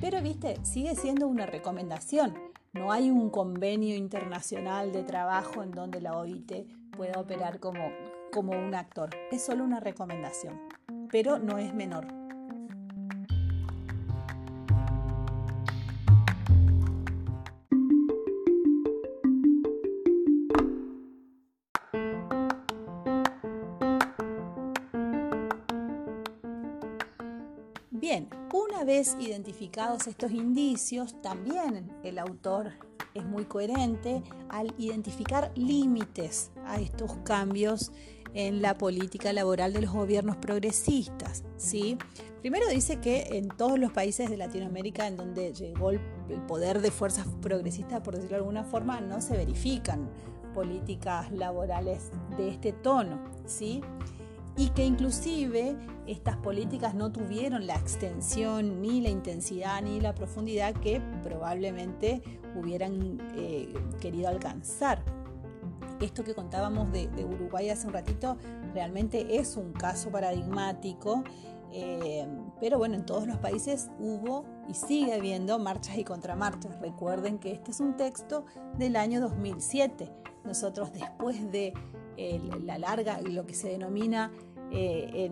Pero, 0.01 0.22
viste, 0.22 0.58
sigue 0.63 0.96
siendo 0.96 1.27
una 1.27 1.46
recomendación. 1.46 2.34
No 2.74 2.91
hay 2.91 3.10
un 3.10 3.29
convenio 3.29 3.96
internacional 3.96 4.91
de 4.91 5.03
trabajo 5.03 5.63
en 5.63 5.72
donde 5.72 6.01
la 6.01 6.17
OIT 6.17 6.67
pueda 6.91 7.20
operar 7.20 7.60
como, 7.60 7.91
como 8.32 8.51
un 8.51 8.75
actor. 8.75 9.10
Es 9.32 9.46
solo 9.46 9.63
una 9.63 9.79
recomendación, 9.79 10.60
pero 11.10 11.39
no 11.39 11.58
es 11.58 11.74
menor. 11.74 12.26
Vez 28.88 29.17
identificados 29.20 30.08
estos 30.08 30.32
indicios, 30.32 31.22
también 31.22 31.91
el 32.03 32.17
autor 32.17 32.72
es 33.13 33.25
muy 33.25 33.44
coherente 33.44 34.24
al 34.48 34.74
identificar 34.77 35.51
límites 35.56 36.51
a 36.65 36.79
estos 36.79 37.17
cambios 37.25 37.91
en 38.34 38.62
la 38.62 38.77
política 38.77 39.33
laboral 39.33 39.74
de 39.74 39.81
los 39.81 39.92
gobiernos 39.92 40.38
progresistas. 40.38 41.44
¿sí? 41.57 41.98
Primero 42.40 42.66
dice 42.70 43.01
que 43.01 43.27
en 43.31 43.50
todos 43.50 43.77
los 43.77 43.92
países 43.92 44.29
de 44.29 44.38
Latinoamérica 44.38 45.05
en 45.05 45.18
donde 45.18 45.53
llegó 45.53 45.90
el, 45.90 46.00
poder 46.48 46.79
de 46.79 46.90
fuerzas 46.90 47.27
progresistas, 47.42 48.00
por 48.00 48.16
decirlo 48.16 48.35
de 48.38 48.42
alguna 48.42 48.64
forma, 48.64 49.01
no 49.01 49.20
se 49.20 49.35
verifican 49.35 50.09
políticas 50.53 51.29
laborales 51.33 52.09
de 52.38 52.50
este 52.50 52.72
tono. 52.72 53.20
¿sí? 53.46 53.81
Y 54.57 54.70
que 54.70 54.83
inclusive 54.83 55.77
estas 56.07 56.35
políticas 56.37 56.96
no 56.96 57.11
tuvieron 57.11 57.67
la 57.67 57.75
extensión, 57.75 58.81
ni 58.81 59.01
la 59.01 59.09
intensidad, 59.09 59.81
ni 59.83 60.01
la 60.01 60.15
profundidad 60.15 60.74
que 60.74 61.00
probablemente 61.22 62.24
hubieran 62.55 63.22
eh, 63.35 63.72
querido 64.01 64.29
alcanzar. 64.29 65.03
Esto 66.01 66.24
que 66.24 66.33
contábamos 66.33 66.91
de, 66.91 67.07
Uruguay 67.24 67.70
hace 67.70 67.87
un 67.87 67.93
ratito 67.93 68.37
realmente 68.74 69.37
es 69.37 69.57
un 69.57 69.74
caso 69.74 70.09
paradigmático, 70.09 71.24
eh, 71.72 72.27
pero 72.59 72.79
bueno, 72.79 72.96
en 72.96 73.05
todos 73.05 73.27
los 73.27 73.37
países 73.37 73.89
hubo 74.00 74.43
y 74.67 74.74
sigue 74.74 75.13
habiendo 75.13 75.59
marchas 75.59 75.98
y 75.98 76.03
contramarchas. 76.03 76.79
Recuerden 76.79 77.37
que 77.37 77.51
este 77.51 77.72
es 77.72 77.79
un 77.79 77.96
texto 77.96 78.46
del 78.77 78.96
año 78.96 79.22
2007. 79.22 80.11
Nosotros 80.46 80.93
después 80.93 81.51
de 81.51 81.74
la 82.63 82.79
larga, 82.79 83.22
lo 83.22 83.46
que 83.46 83.53
se 83.53 83.70
denomina 83.70 84.31
eh, 84.72 85.30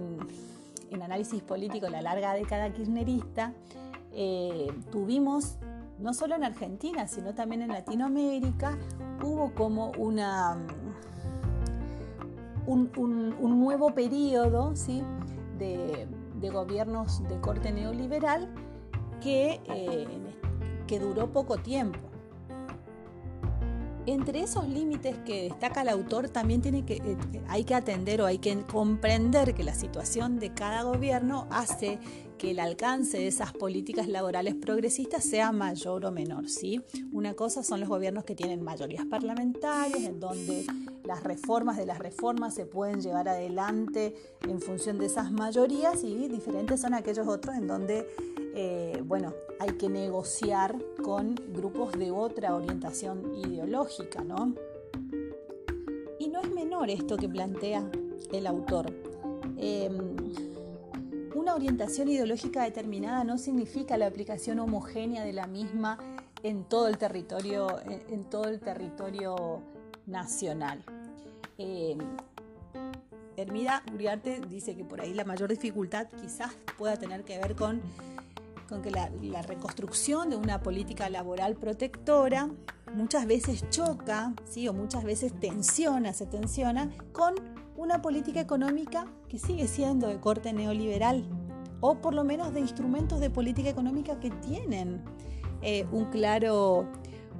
en, 0.91 1.02
análisis 1.02 1.43
político, 1.43 1.89
la 1.89 2.02
larga 2.02 2.34
década 2.34 2.71
kirchnerista, 2.71 3.54
eh, 4.13 4.67
tuvimos, 4.91 5.58
no 6.00 6.13
solo 6.13 6.36
en 6.36 6.45
Argentina, 6.45 7.06
sino 7.08 7.36
también 7.36 7.63
en 7.63 7.67
Latinoamérica, 7.67 8.78
hubo 9.21 9.54
como 9.54 9.91
una, 9.98 10.58
un, 12.65 13.60
nuevo 13.60 13.93
periodo 13.93 14.76
¿sí? 14.76 15.04
de, 15.60 16.08
gobiernos 16.50 17.28
de 17.28 17.39
corte 17.41 17.71
neoliberal 17.71 18.48
que, 19.21 19.60
eh, 19.65 20.08
que 20.88 21.00
duró 21.00 21.32
poco 21.32 21.58
tiempo. 21.58 22.00
Entre 24.08 24.41
esos 24.41 24.68
límites 24.68 25.15
que 25.26 25.44
destaca 25.44 25.82
el 25.82 25.89
autor 25.89 26.30
también 26.30 26.62
tiene 26.62 26.86
que, 26.86 26.96
eh, 26.96 27.18
hay 27.48 27.63
que 27.63 27.74
atender 27.74 28.22
o 28.22 28.26
hay 28.26 28.38
que 28.38 28.56
comprender 28.62 29.56
que 29.56 29.63
la 29.63 29.74
situación 29.74 30.39
de 30.39 30.54
cada 30.54 30.84
gobierno 30.84 31.48
hace 31.50 32.00
que 32.38 32.52
el 32.52 32.60
alcance 32.60 33.17
de 33.17 33.28
esas 33.28 33.54
políticas 33.54 34.08
laborales 34.08 34.56
progresistas 34.56 35.24
sea 35.24 35.52
mayor 35.52 36.06
o 36.06 36.12
menor. 36.12 36.50
¿sí? 36.50 36.82
Una 37.12 37.34
cosa 37.34 37.63
son 37.63 37.80
los 37.80 37.89
gobiernos 37.89 38.24
que 38.24 38.36
tienen 38.36 38.63
mayorías 38.63 39.06
parlamentarias, 39.06 40.04
en 40.04 40.19
donde 40.19 40.65
las 41.04 41.24
reformas 41.24 41.78
de 41.78 41.86
las 41.86 42.00
reformas 42.00 42.54
se 42.56 42.65
pueden 42.65 43.02
llevar 43.02 43.30
adelante 43.30 44.15
en 44.48 44.60
función 44.62 44.98
de 44.98 45.06
esas 45.06 45.32
mayorías 45.32 46.04
y 46.04 46.28
diferentes 46.28 46.82
son 46.82 46.93
aquellos 46.93 47.28
otros 47.28 47.56
en 47.56 47.67
donde 47.67 48.08
eh, 48.58 49.04
bueno, 49.06 49.34
hay 49.60 49.71
que 49.71 49.89
negociar 49.89 50.78
con 51.04 51.36
grupos 51.54 51.91
de 51.91 52.12
otra 52.12 52.56
orientación 52.56 53.36
ideológica, 53.36 54.24
¿no? 54.24 54.54
Y 56.19 56.30
no 56.30 56.39
es 56.39 56.50
menor 56.54 56.89
esto 56.89 57.17
que 57.17 57.28
plantea 57.28 57.91
el 58.32 58.48
autor. 58.48 58.93
Em, 59.58 60.15
una 61.45 61.53
orientación 61.53 62.08
ideológica 62.08 62.63
determinada 62.63 63.23
no 63.23 63.38
significa 63.38 63.97
la 63.97 64.08
aplicación 64.08 64.58
homogénea 64.58 65.23
de 65.23 65.31
la 65.31 65.45
misma 65.45 65.99
en 66.41 66.63
todo 66.63 66.88
el 66.88 66.97
territorio, 66.97 67.67
en, 67.86 68.23
todo 68.23 68.45
el 68.45 68.60
territorio 68.60 69.62
nacional. 70.08 70.84
Eh, 71.60 71.95
Hermida 73.38 73.84
Uriarte 73.93 74.41
dice 74.49 74.75
que 74.75 74.84
por 74.84 75.01
ahí 75.01 75.13
la 75.13 75.23
mayor 75.23 75.51
dificultad 75.51 76.08
quizás 76.19 76.51
pueda 76.79 76.97
tener 76.97 77.23
que 77.23 77.38
ver 77.38 77.55
con 77.55 77.79
con 78.67 78.81
que 78.81 78.89
la, 78.89 79.10
reconstrucción 79.43 80.31
de 80.31 80.38
una 80.38 80.63
política 80.63 81.08
laboral 81.10 81.55
protectora 81.55 82.49
muchas 82.95 83.27
veces 83.27 83.69
choca, 83.69 84.34
¿sí? 84.45 84.67
o 84.67 84.73
muchas 84.73 85.03
veces 85.03 85.39
tensiona, 85.39 86.12
se 86.13 86.25
tensiona 86.25 86.89
con 87.12 87.36
una 87.77 88.01
política 88.01 88.39
económica 88.39 89.05
que 89.27 89.38
sigue 89.38 89.67
siendo 89.67 90.07
de 90.07 90.19
corte 90.19 90.53
neoliberal, 90.53 91.25
o 91.81 91.95
por 91.95 92.13
lo 92.13 92.23
menos 92.23 92.53
de 92.53 92.61
instrumentos 92.61 93.19
de 93.19 93.29
política 93.29 93.69
económica 93.69 94.19
que 94.19 94.31
tienen 94.31 95.01
eh, 95.61 95.85
un 95.91 96.05
claro, 96.05 96.85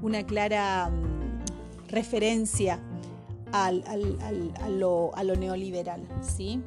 una 0.02 0.26
clara 0.26 0.90
mm, 0.90 1.90
referencia 1.90 2.80
al, 3.52 3.84
a, 3.88 4.70
lo, 4.70 5.36
neoliberal. 5.38 6.08
¿sí? 6.22 6.62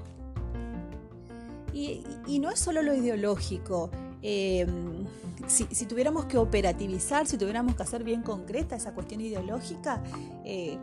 Y, 1.72 2.02
y, 2.26 2.38
no 2.38 2.50
es 2.50 2.59
solo 2.59 2.83
lo 2.83 2.94
ideológico, 2.94 3.90
Em, 4.22 5.04
si, 5.46 5.87
tuviéramos 5.87 6.24
que 6.24 6.38
operativizar, 6.38 7.26
si 7.26 7.38
tuviéramos 7.38 7.76
que 7.76 7.83
hacer 7.83 8.02
bien 8.02 8.22
concreta 8.22 8.76
esa 8.76 8.92
cuestión 8.92 9.20
ideológica, 9.20 10.02
eh, 10.44 10.78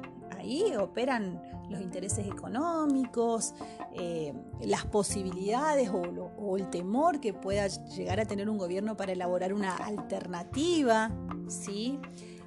ahí 0.45 0.75
operan 0.75 1.41
los 1.69 1.81
intereses 1.81 2.27
económicos, 2.27 3.53
eh, 3.93 4.33
las 4.61 4.85
posibilidades 4.85 5.89
o, 5.89 6.57
el 6.57 6.69
temor 6.69 7.19
que 7.19 7.33
pueda 7.33 7.67
llegar 7.67 8.19
a 8.19 8.25
tener 8.25 8.49
un 8.49 8.57
gobierno 8.57 8.95
para 8.95 9.11
elaborar 9.11 9.53
una 9.53 9.75
alternativa, 9.75 11.11
¿sí? 11.47 11.99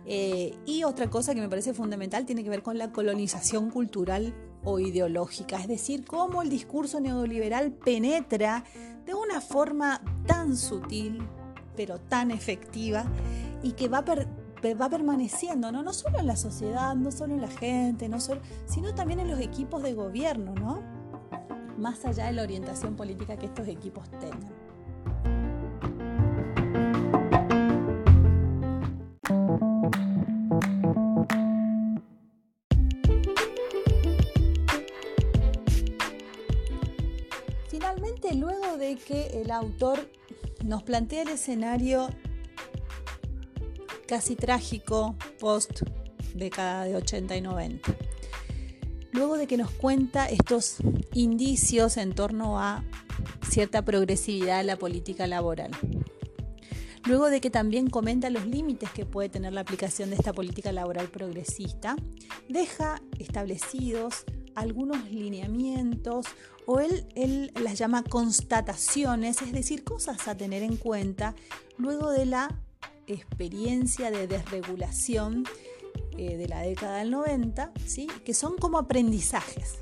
Eh, 0.07 0.57
y 0.65 0.85
otra 0.85 1.11
cosa 1.11 1.35
que 1.35 1.41
me 1.41 1.49
parece 1.49 1.75
fundamental 1.75 2.25
tiene 2.25 2.43
que 2.43 2.49
ver 2.49 2.63
con 2.63 2.79
la 2.79 2.93
colonización 2.93 3.71
cultural 3.71 4.35
o 4.65 4.79
ideológica, 4.79 5.61
es 5.61 5.69
decir, 5.69 6.05
cómo 6.07 6.43
el 6.43 6.49
discurso 6.49 7.01
neoliberal 7.01 7.73
penetra 7.73 8.65
de 9.05 9.15
una 9.15 9.41
forma 9.41 10.01
tan 10.27 10.57
sutil, 10.57 11.19
pero 11.77 11.99
tan 11.99 12.31
efectiva, 12.31 13.05
y 13.63 13.73
que 13.73 13.89
va, 13.89 14.05
va 14.63 14.89
permaneciendo, 14.89 15.73
¿no? 15.73 15.83
no 15.83 15.93
solo 15.93 16.19
en 16.19 16.27
la 16.27 16.37
sociedad, 16.37 16.95
no 16.95 17.11
solo 17.11 17.35
en 17.35 17.41
la 17.41 17.49
gente, 17.49 18.09
no 18.09 18.21
solo, 18.21 18.41
sino 18.67 18.95
también 18.95 19.21
en 19.21 19.29
los 19.29 19.41
equipos 19.41 19.83
de 19.83 19.95
gobierno, 19.95 20.55
¿no? 20.55 20.83
más 21.79 22.05
allá 22.05 22.27
de 22.27 22.33
la 22.33 22.43
orientación 22.43 22.97
política 22.97 23.37
que 23.37 23.47
estos 23.47 23.69
equipos 23.69 24.09
tengan. 24.11 24.53
Finalmente, 37.69 38.35
luego 38.35 38.77
de 38.77 38.97
que 38.97 39.41
el 39.41 39.51
autor 39.51 40.11
nos 40.65 40.83
plantea 40.83 41.23
el 41.23 41.29
escenario 41.29 42.09
casi 44.09 44.37
trágico 44.37 45.15
post 45.39 45.83
década 46.35 46.85
de 46.85 46.97
80 46.97 47.37
y 47.37 47.41
90, 47.43 47.95
luego 49.13 49.37
de 49.37 49.47
que 49.47 49.59
nos 49.59 49.71
cuenta 49.71 50.27
estos 50.27 50.77
indicios 51.13 51.99
en 51.99 52.15
torno 52.15 52.59
a 52.59 52.83
cierta 53.49 53.85
progresividad 53.85 54.59
de 54.59 54.65
la 54.65 54.77
política 54.77 55.27
laboral. 55.27 55.71
Luego 57.05 57.31
de 57.31 57.41
que 57.41 57.51
también 57.51 57.89
comenta 57.89 58.29
los 58.29 58.47
límites 58.47 58.91
que 58.91 59.07
puede 59.07 59.29
tener 59.29 59.53
la 59.53 59.61
aplicación 59.61 60.11
de 60.11 60.17
esta 60.17 60.33
política 60.33 60.73
laboral 60.73 61.09
progresista, 61.09 61.97
deja 62.49 63.01
establecidos 63.19 64.25
algunos 64.55 65.11
lineamientos 65.11 66.27
o 66.67 66.81
él, 66.81 67.07
él, 67.15 67.53
las 67.63 67.79
llama 67.79 68.03
constataciones, 68.03 69.41
es 69.43 69.53
decir, 69.53 69.85
cosas 69.85 70.29
a 70.29 70.37
tener 70.37 70.63
en 70.63 70.77
cuenta 70.77 71.35
luego 71.79 72.11
de 72.11 72.27
la 72.27 72.61
experiencia 73.09 74.11
de 74.11 74.27
desregulación 74.27 75.45
eh, 76.17 76.37
de 76.37 76.49
la 76.49 76.61
década 76.61 76.99
del 76.99 77.11
90, 77.11 77.73
¿sí? 77.87 78.09
que 78.25 78.35
son 78.35 78.57
como 78.57 78.79
aprendizajes. 78.79 79.79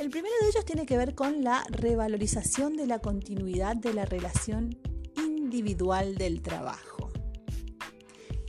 El 0.00 0.10
primero 0.10 0.34
de 0.42 0.48
ellos 0.48 0.64
tiene 0.64 0.86
que 0.86 0.96
ver 0.96 1.14
con 1.14 1.42
la 1.42 1.64
revalorización 1.70 2.76
de 2.76 2.86
la 2.86 3.00
continuidad 3.00 3.76
de 3.76 3.94
la 3.94 4.04
relación 4.04 4.78
individual 5.16 6.14
del 6.16 6.40
trabajo. 6.40 7.10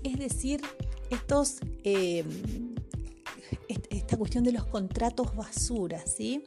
Es 0.03 0.17
decir, 0.19 0.61
estos, 1.09 1.57
eh, 1.83 2.23
esta 3.67 4.17
cuestión 4.17 4.43
de 4.43 4.51
los 4.51 4.65
contratos 4.65 5.35
basura, 5.35 6.05
¿sí? 6.05 6.43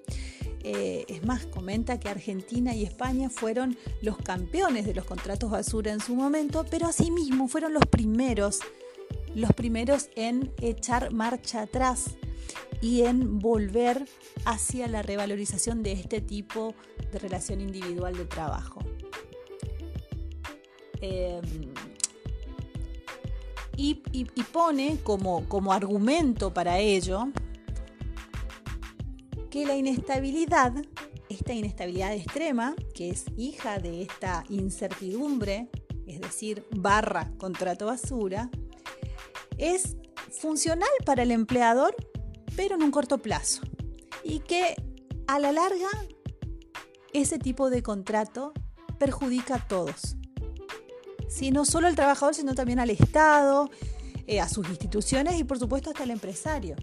Eh, 0.64 1.04
es 1.08 1.24
más, 1.24 1.44
comenta 1.46 1.98
que 1.98 2.08
Argentina 2.08 2.74
y 2.74 2.84
España 2.84 3.30
fueron 3.30 3.76
los 4.00 4.16
campeones 4.18 4.86
de 4.86 4.94
los 4.94 5.04
contratos 5.04 5.50
basura 5.50 5.92
en 5.92 6.00
su 6.00 6.14
momento, 6.14 6.64
pero 6.70 6.86
asimismo 6.86 7.48
fueron 7.48 7.74
los 7.74 7.84
primeros 7.86 8.60
los 9.34 9.52
primeros 9.52 10.10
en 10.14 10.52
echar 10.60 11.12
marcha 11.12 11.62
atrás 11.62 12.16
y 12.80 13.02
en 13.02 13.38
volver 13.38 14.06
hacia 14.44 14.88
la 14.88 15.02
revalorización 15.02 15.82
de 15.82 15.92
este 15.92 16.20
tipo 16.20 16.74
de 17.12 17.18
relación 17.18 17.60
individual 17.60 18.16
de 18.16 18.24
trabajo. 18.24 18.80
Em, 21.00 21.72
y, 23.76 23.94
pone 24.52 24.98
como, 25.02 25.48
como 25.48 25.72
argumento 25.72 26.52
para 26.52 26.78
ello 26.78 27.28
que 29.52 29.66
la 29.66 29.76
inestabilidad, 29.76 30.72
esta 31.28 31.52
inestabilidad 31.52 32.14
extrema, 32.14 32.74
que 32.94 33.10
es 33.10 33.26
hija 33.36 33.78
de 33.78 34.00
esta 34.00 34.44
incertidumbre, 34.48 35.68
es 36.06 36.22
decir, 36.22 36.66
barra 36.70 37.30
contrato 37.36 37.84
basura, 37.84 38.48
es 39.58 39.98
funcional 40.40 40.88
para 41.04 41.24
el 41.24 41.30
empleador, 41.30 41.94
pero 42.56 42.76
en 42.76 42.82
un 42.82 42.90
corto 42.90 43.18
plazo. 43.18 43.60
Y 44.24 44.38
que 44.40 44.74
a 45.26 45.38
la 45.38 45.52
larga 45.52 45.90
ese 47.12 47.38
tipo 47.38 47.68
de 47.68 47.82
contrato 47.82 48.54
perjudica 48.98 49.56
a 49.56 49.68
todos. 49.68 50.16
no 51.52 51.66
solo 51.66 51.88
al 51.88 51.94
trabajador, 51.94 52.34
sino 52.34 52.54
también 52.54 52.78
al 52.78 52.88
Estado, 52.88 53.68
eh, 54.26 54.40
a 54.40 54.48
sus 54.48 54.66
instituciones 54.70 55.38
y 55.38 55.44
por 55.44 55.58
supuesto 55.58 55.90
hasta 55.90 56.04
al 56.04 56.10
empresario. 56.10 56.74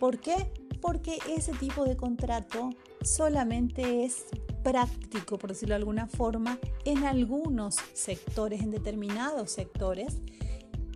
¿Por 0.00 0.18
qué? 0.18 0.50
Porque 0.82 1.18
ese 1.34 1.52
tipo 1.52 1.84
de 1.84 1.96
contrato 1.96 2.70
solamente 3.02 4.04
es 4.04 4.26
práctico, 4.62 5.38
por 5.38 5.50
decirlo 5.50 5.74
de 5.74 5.78
alguna 5.78 6.06
forma, 6.06 6.58
en 6.84 7.04
algunos 7.04 7.76
sectores, 7.94 8.60
en 8.60 8.70
determinados 8.70 9.50
sectores, 9.50 10.18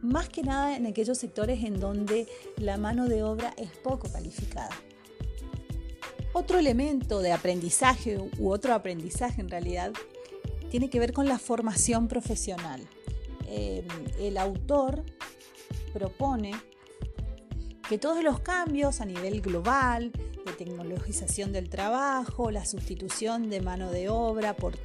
más 0.03 0.29
que 0.29 0.43
nada 0.43 0.77
en 0.77 0.87
aquellos 0.87 1.17
sectores 1.19 1.65
en 1.65 1.81
donde 1.81 2.29
la 2.59 2.77
mano 2.77 3.09
de 3.09 3.23
obra 3.23 3.55
es 3.57 3.71
poco 3.71 4.11
calificada. 4.13 4.77
Otro 6.33 6.59
elemento 6.59 7.21
de 7.21 7.33
aprendizaje 7.33 8.19
u 8.39 8.51
otro 8.51 8.75
aprendizaje 8.75 9.41
en 9.41 9.49
realidad 9.49 9.93
tiene 10.71 10.91
que 10.91 11.01
ver 11.01 11.13
con 11.13 11.27
la 11.27 11.39
formación 11.39 12.09
profesional. 12.09 12.87
Eh, 13.47 13.87
el 14.19 14.37
autor 14.37 15.03
propone 15.95 16.53
que 17.89 17.99
todos 17.99 18.23
los 18.23 18.41
cambios 18.41 19.01
a 19.01 19.05
nivel 19.05 19.41
global, 19.41 20.13
de 20.45 20.53
tecnologización 20.53 21.53
del 21.53 21.69
trabajo, 21.69 22.51
la 22.51 22.65
sustitución 22.65 23.49
de 23.49 23.61
mano 23.61 23.91
de 23.91 24.09
obra 24.09 24.57
por 24.57 24.77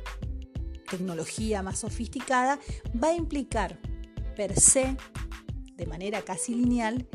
tecnología 0.89 1.63
más 1.63 1.79
sofisticada, 1.79 2.59
va 3.01 3.09
a 3.09 3.15
implicar 3.15 3.79
per 4.35 4.59
se, 4.59 4.95
de 5.75 5.85
manera 5.85 6.21
casi 6.21 6.53
lineal, 6.53 7.07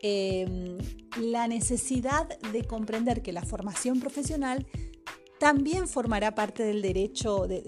em, 0.00 0.78
la 1.20 1.48
necesidad 1.48 2.38
de 2.52 2.64
comprender 2.64 3.22
que 3.22 3.32
la 3.32 3.42
formación 3.42 4.00
profesional 4.00 4.66
también 5.38 5.86
formará 5.86 6.34
parte 6.34 6.62
del 6.62 6.80
derecho, 6.80 7.46
de, 7.46 7.62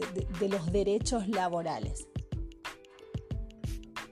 los 0.48 0.72
derechos 0.72 1.28
laborales. 1.28 2.08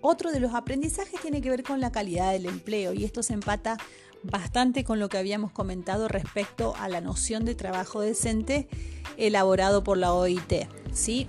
Otro 0.09 0.31
de 0.31 0.39
los 0.39 0.55
aprendizajes 0.55 1.21
tiene 1.21 1.41
que 1.41 1.51
ver 1.51 1.65
con 1.65 1.81
la 1.81 1.91
calidad 1.91 2.31
del 2.31 2.47
empleo 2.47 2.93
y 2.93 3.03
esto 3.03 3.25
se 3.25 3.33
empata 3.33 3.77
bastante 4.23 4.85
con 4.85 5.01
lo 5.01 5.09
que 5.09 5.19
habíamos 5.19 5.51
comentado 5.51 6.07
respecto 6.07 6.77
a 6.79 6.89
la 6.89 7.01
noción 7.01 7.45
de 7.45 7.57
trabajo 7.57 8.01
decente 8.01 8.69
elaborado 9.17 9.83
por 9.83 9.99
la 9.99 10.15
OIT. 10.15 10.69
¿sí? 10.93 11.27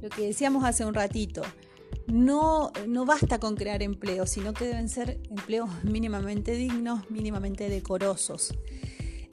Lo 0.00 0.10
que 0.10 0.28
decíamos 0.28 0.62
hace 0.62 0.84
un 0.84 0.94
ratito, 0.94 1.42
no, 2.06 2.70
no 2.86 3.04
basta 3.04 3.40
con 3.40 3.56
crear 3.56 3.82
empleos, 3.82 4.30
sino 4.30 4.54
que 4.54 4.66
deben 4.66 4.88
ser 4.88 5.18
empleos 5.28 5.68
mínimamente 5.82 6.52
dignos, 6.52 7.10
mínimamente 7.10 7.68
decorosos. 7.68 8.54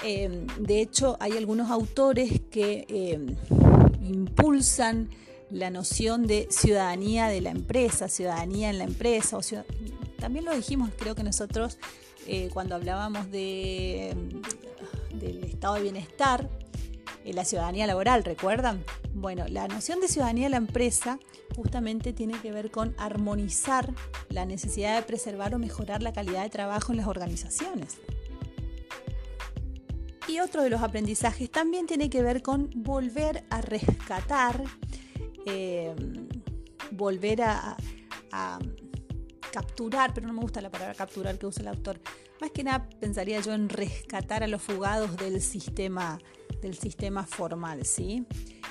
Em, 0.04 0.48
de 0.58 0.82
hecho, 0.82 1.18
hay 1.20 1.34
algunos 1.34 1.70
autores 1.70 2.42
que 2.50 2.88
em, 2.90 3.36
impulsan 4.02 5.12
la 5.50 5.70
noción 5.70 6.28
de 6.28 6.48
ciudadanía 6.50 7.28
de 7.28 7.42
la 7.42 7.52
empresa, 7.52 8.08
ciudadanía 8.10 8.70
en 8.70 8.78
la 8.78 8.84
empresa. 8.86 9.40
también 10.20 10.46
lo 10.46 10.56
dijimos, 10.56 10.90
creo 10.98 11.16
que 11.16 11.24
nosotros, 11.24 11.78
eh, 12.28 12.50
cuando 12.54 12.76
hablábamos 12.76 13.30
de, 13.32 14.10
em, 14.10 14.42
del 15.20 15.44
estado 15.44 15.76
de 15.76 15.82
bienestar, 15.84 16.50
eh, 17.24 17.34
la 17.34 17.46
ciudadanía 17.46 17.88
laboral, 17.88 18.24
¿recuerdan? 18.24 18.84
Bueno, 19.14 19.46
la 19.48 19.68
noción 19.68 20.00
de 20.00 20.08
ciudadanía 20.08 20.46
de 20.46 20.52
la 20.52 20.58
empresa 20.58 21.20
justamente 21.56 22.14
tiene 22.14 22.40
que 22.40 22.52
ver 22.52 22.70
con 22.70 22.94
armonizar 22.98 23.94
la 24.30 24.46
necesidad 24.46 24.96
de 24.96 25.04
preservar 25.04 25.56
o 25.56 25.60
mejorar 25.60 26.04
la 26.04 26.14
calidad 26.14 26.44
de 26.44 26.50
trabajo 26.50 26.92
en 26.92 26.98
las 26.98 27.08
organizaciones. 27.08 27.98
Y 30.28 30.40
otro 30.40 30.64
de 30.64 30.70
los 30.70 30.82
aprendizajes 30.82 31.52
también 31.52 31.86
tiene 31.86 32.10
que 32.10 32.22
ver 32.22 32.42
con 32.42 32.70
volver 32.76 33.44
a 33.50 33.62
rescatar, 33.62 34.64
eh, 35.46 35.96
volver 36.92 37.42
a, 37.42 37.78
capturar, 39.52 40.14
pero 40.14 40.28
no 40.28 40.34
me 40.34 40.42
gusta 40.42 40.60
la 40.60 40.70
palabra 40.70 40.94
capturar 40.94 41.40
que 41.40 41.46
usa 41.46 41.62
el 41.62 41.70
autor. 41.70 42.02
Más 42.42 42.52
que 42.52 42.62
nada 42.62 42.90
pensaría 43.00 43.40
yo 43.40 43.54
en 43.54 43.70
rescatar 43.70 44.44
a 44.44 44.48
los 44.48 44.62
fugados 44.62 45.16
del 45.16 45.42
sistema, 45.42 46.20
del 46.62 46.76
sistema 46.78 47.26
formal, 47.26 47.86
¿sí? 47.86 48.26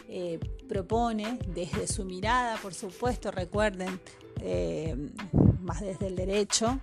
Eh, 0.07 0.39
propone 0.69 1.39
desde 1.55 1.87
su 1.87 2.05
mirada, 2.05 2.59
por 2.59 2.75
supuesto, 2.75 3.31
recuerden, 3.31 3.99
eh, 4.43 4.95
más 5.63 5.81
desde 5.81 6.09
el 6.09 6.17
derecho, 6.17 6.79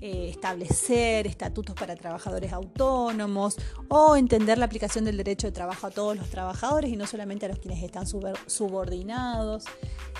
eh, 0.00 0.28
establecer 0.30 1.26
estatutos 1.26 1.74
para 1.74 1.96
trabajadores 1.96 2.52
autónomos 2.52 3.56
o 3.88 4.16
entender 4.16 4.58
la 4.58 4.66
aplicación 4.66 5.04
del 5.04 5.16
derecho 5.16 5.46
de 5.46 5.52
trabajo 5.52 5.86
a 5.86 5.90
todos 5.90 6.16
los 6.16 6.28
trabajadores 6.30 6.90
y 6.90 6.96
no 6.96 7.06
solamente 7.06 7.46
a 7.46 7.48
los 7.48 7.58
quienes 7.58 7.82
están 7.82 8.06
subordinados. 8.06 9.64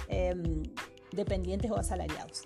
Em, 0.09 0.63
dependientes 1.13 1.71
o 1.71 1.77
asalariados. 1.77 2.45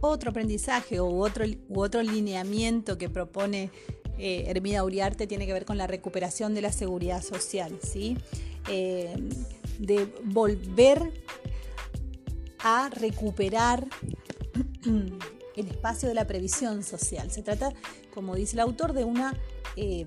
Otro 0.00 0.30
aprendizaje 0.30 1.00
u 1.00 1.22
otro, 1.22 1.44
u 1.68 1.80
otro 1.80 2.02
lineamiento 2.02 2.98
que 2.98 3.08
propone 3.08 3.70
eh, 4.18 4.44
Hermida 4.48 4.84
Uriarte 4.84 5.26
tiene 5.26 5.46
que 5.46 5.52
ver 5.52 5.64
con 5.64 5.78
la 5.78 5.86
recuperación 5.86 6.54
de 6.54 6.62
la 6.62 6.72
seguridad 6.72 7.22
social, 7.22 7.78
¿sí? 7.82 8.16
Eh, 8.68 9.14
de 9.78 10.12
volver 10.24 11.12
a 12.58 12.88
recuperar 12.90 13.86
el 15.56 15.68
espacio 15.68 16.08
de 16.08 16.14
la 16.14 16.26
previsión 16.26 16.82
social. 16.82 17.30
Se 17.30 17.42
trata, 17.42 17.72
como 18.14 18.34
dice 18.34 18.56
el 18.56 18.60
autor, 18.60 18.92
de 18.92 19.04
una 19.04 19.34
eh, 19.76 20.06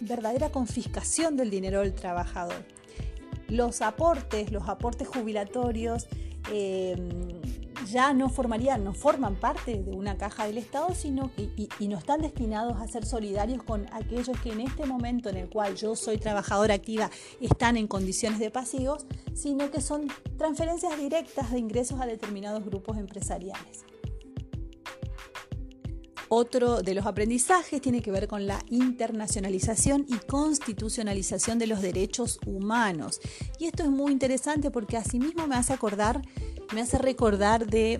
verdadera 0.00 0.50
confiscación 0.50 1.36
del 1.36 1.50
dinero 1.50 1.80
del 1.80 1.94
trabajador. 1.94 2.64
Los 3.48 3.82
aportes, 3.82 4.50
los 4.50 4.68
aportes 4.68 5.08
jubilatorios, 5.08 6.06
eh, 6.50 6.96
ya 7.90 8.12
no 8.12 8.28
formarían, 8.28 8.84
no 8.84 8.94
forman 8.94 9.36
parte 9.36 9.82
de 9.82 9.92
una 9.92 10.16
caja 10.16 10.46
del 10.46 10.58
Estado, 10.58 10.94
sino 10.94 11.32
que 11.34 11.50
y, 11.56 11.88
no 11.88 11.98
están 11.98 12.22
destinados 12.22 12.80
a 12.80 12.86
ser 12.86 13.04
solidarios 13.04 13.62
con 13.62 13.86
aquellos 13.92 14.38
que 14.40 14.52
en 14.52 14.60
este 14.60 14.86
momento 14.86 15.28
en 15.28 15.36
el 15.36 15.48
cual 15.48 15.74
yo 15.74 15.96
soy 15.96 16.18
trabajadora 16.18 16.74
activa 16.74 17.10
están 17.40 17.76
en 17.76 17.86
condiciones 17.86 18.38
de 18.38 18.50
pasivos, 18.50 19.06
sino 19.34 19.70
que 19.70 19.80
son 19.80 20.08
transferencias 20.38 20.96
directas 20.98 21.50
de 21.50 21.58
ingresos 21.58 22.00
a 22.00 22.06
determinados 22.06 22.64
grupos 22.64 22.96
empresariales. 22.98 23.84
Otro 26.34 26.80
de 26.80 26.94
los 26.94 27.04
aprendizajes 27.04 27.82
tiene 27.82 28.00
que 28.00 28.10
ver 28.10 28.26
con 28.26 28.46
la 28.46 28.58
internacionalización 28.70 30.06
y 30.08 30.14
constitucionalización 30.14 31.58
de 31.58 31.66
los 31.66 31.82
derechos 31.82 32.40
humanos. 32.46 33.20
Y 33.58 33.66
esto 33.66 33.82
es 33.82 33.90
muy 33.90 34.12
interesante 34.12 34.70
porque 34.70 34.96
asimismo 34.96 35.46
me 35.46 35.56
hace 35.56 35.74
acordar, 35.74 36.22
me 36.72 36.80
hace 36.80 36.96
recordar 36.96 37.66
de 37.66 37.98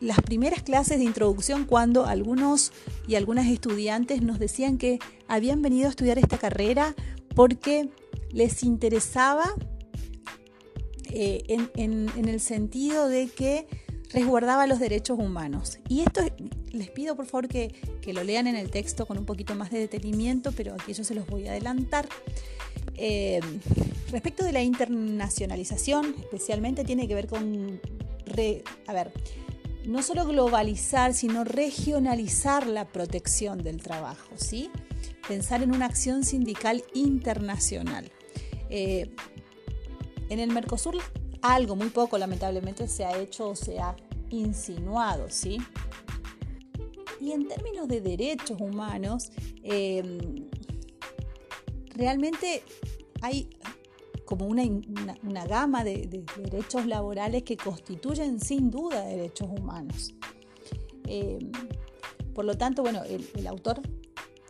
las 0.00 0.20
primeras 0.22 0.64
clases 0.64 0.98
de 0.98 1.04
introducción 1.04 1.64
cuando 1.64 2.06
algunos 2.06 2.72
y 3.06 3.14
algunas 3.14 3.46
estudiantes 3.46 4.22
nos 4.22 4.40
decían 4.40 4.76
que 4.76 4.98
habían 5.28 5.62
venido 5.62 5.86
a 5.86 5.90
estudiar 5.90 6.18
esta 6.18 6.38
carrera 6.38 6.96
porque 7.36 7.88
les 8.32 8.64
interesaba 8.64 9.44
eh, 11.04 11.44
en 11.76 12.28
el 12.28 12.40
sentido 12.40 13.06
de 13.06 13.28
que 13.28 13.68
resguardaba 14.14 14.66
los 14.66 14.78
derechos 14.78 15.18
humanos. 15.18 15.78
Y 15.88 16.00
esto 16.00 16.22
les 16.74 16.90
pido 16.90 17.16
por 17.16 17.26
favor 17.26 17.48
que, 17.48 17.72
lo 18.12 18.22
lean 18.22 18.46
en 18.46 18.56
el 18.56 18.70
texto 18.70 19.06
con 19.06 19.18
un 19.18 19.24
poquito 19.24 19.54
más 19.54 19.70
de 19.70 19.78
detenimiento, 19.78 20.52
pero 20.52 20.74
aquí 20.74 20.92
yo 20.92 21.04
se 21.04 21.14
los 21.14 21.26
voy 21.26 21.46
a 21.46 21.52
adelantar. 21.52 22.08
Eh, 22.96 23.40
respecto 24.10 24.44
de 24.44 24.52
la 24.52 24.62
internacionalización, 24.62 26.14
especialmente 26.18 26.84
tiene 26.84 27.08
que 27.08 27.14
ver 27.14 27.26
con, 27.26 27.80
a 28.86 28.92
ver, 28.92 29.12
no 29.86 30.02
solo 30.02 30.26
globalizar, 30.26 31.14
sino 31.14 31.44
regionalizar 31.44 32.66
la 32.66 32.86
protección 32.86 33.62
del 33.62 33.82
trabajo, 33.82 34.30
¿sí? 34.36 34.70
Pensar 35.28 35.62
en 35.62 35.74
una 35.74 35.86
acción 35.86 36.24
sindical 36.24 36.84
internacional. 36.94 38.10
Eh, 38.70 39.10
en 40.30 40.40
el 40.40 40.50
Mercosur 40.50 40.96
algo 41.44 41.76
muy 41.76 41.90
poco 41.90 42.16
lamentablemente 42.16 42.88
se 42.88 43.04
ha 43.04 43.18
hecho 43.18 43.50
o 43.50 43.56
se 43.56 43.78
ha 43.78 43.94
insinuado, 44.30 45.28
¿sí? 45.28 45.58
Y 47.24 47.32
en 47.32 47.48
términos 47.48 47.88
de 47.88 48.02
derechos 48.02 48.60
humanos, 48.60 49.32
em, 49.62 50.46
realmente 51.94 52.62
hay 53.22 53.48
como 54.26 54.46
una, 54.46 55.46
gama 55.46 55.84
de, 55.84 56.22
derechos 56.36 56.84
laborales 56.84 57.42
que 57.42 57.56
constituyen 57.56 58.40
sin 58.40 58.70
duda 58.70 59.06
derechos 59.06 59.48
humanos. 59.48 60.14
Em, 61.06 61.50
por 62.34 62.44
lo 62.44 62.58
tanto, 62.58 62.82
bueno, 62.82 63.02
el 63.04 63.46
autor, 63.46 63.80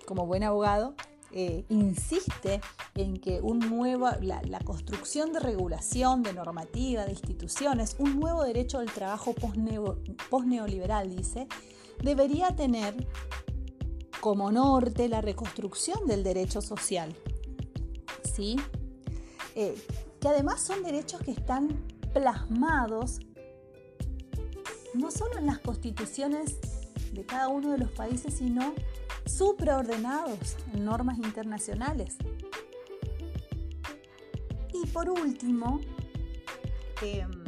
como 0.04 0.26
buen 0.26 0.42
abogado, 0.42 0.96
eh, 1.36 1.64
insiste 1.68 2.60
en 2.94 3.16
que 3.16 3.40
un 3.40 3.58
nuevo, 3.58 4.08
la, 4.20 4.60
construcción 4.64 5.32
de 5.32 5.40
regulación, 5.40 6.22
de 6.22 6.32
normativa, 6.32 7.04
de 7.04 7.10
instituciones, 7.10 7.96
un 7.98 8.20
nuevo 8.20 8.44
derecho 8.44 8.78
del 8.78 8.92
trabajo 8.92 9.34
post-neoliberal, 9.34 11.14
dice, 11.16 11.48
debería 12.02 12.54
tener 12.54 13.06
como 14.20 14.50
norte 14.50 15.08
la 15.08 15.20
reconstrucción 15.20 16.06
del 16.06 16.22
derecho 16.22 16.60
social. 16.62 17.14
¿Sí? 18.34 18.56
Eh, 19.54 19.74
que 20.20 20.28
además 20.28 20.62
son 20.62 20.82
derechos 20.82 21.20
que 21.20 21.30
están 21.30 21.84
plasmados 22.12 23.20
no 24.94 25.10
solo 25.10 25.38
en 25.38 25.46
las 25.46 25.58
constituciones 25.58 26.58
de 27.12 27.24
cada 27.24 27.48
uno 27.48 27.72
de 27.72 27.78
los 27.78 27.90
países, 27.90 28.34
sino 28.34 28.74
supraordenados 29.26 30.56
en 30.72 30.84
normas 30.84 31.18
internacionales. 31.18 32.16
Y 34.72 34.86
por 34.86 35.10
último, 35.10 35.80
em, 37.02 37.43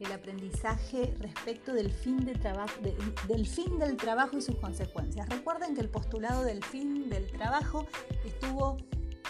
el 0.00 0.12
aprendizaje 0.12 1.14
respecto 1.18 1.72
del 1.72 1.90
fin, 1.90 2.24
de 2.24 2.34
del 3.28 3.46
fin 3.46 3.78
del 3.78 3.96
trabajo 3.96 4.38
y 4.38 4.42
sus 4.42 4.56
consecuencias. 4.56 5.28
Recuerden 5.28 5.74
que 5.74 5.80
el 5.80 5.88
postulado 5.88 6.44
del 6.44 6.64
fin 6.64 7.08
del 7.08 7.26
trabajo 7.30 7.86
estuvo 8.24 8.76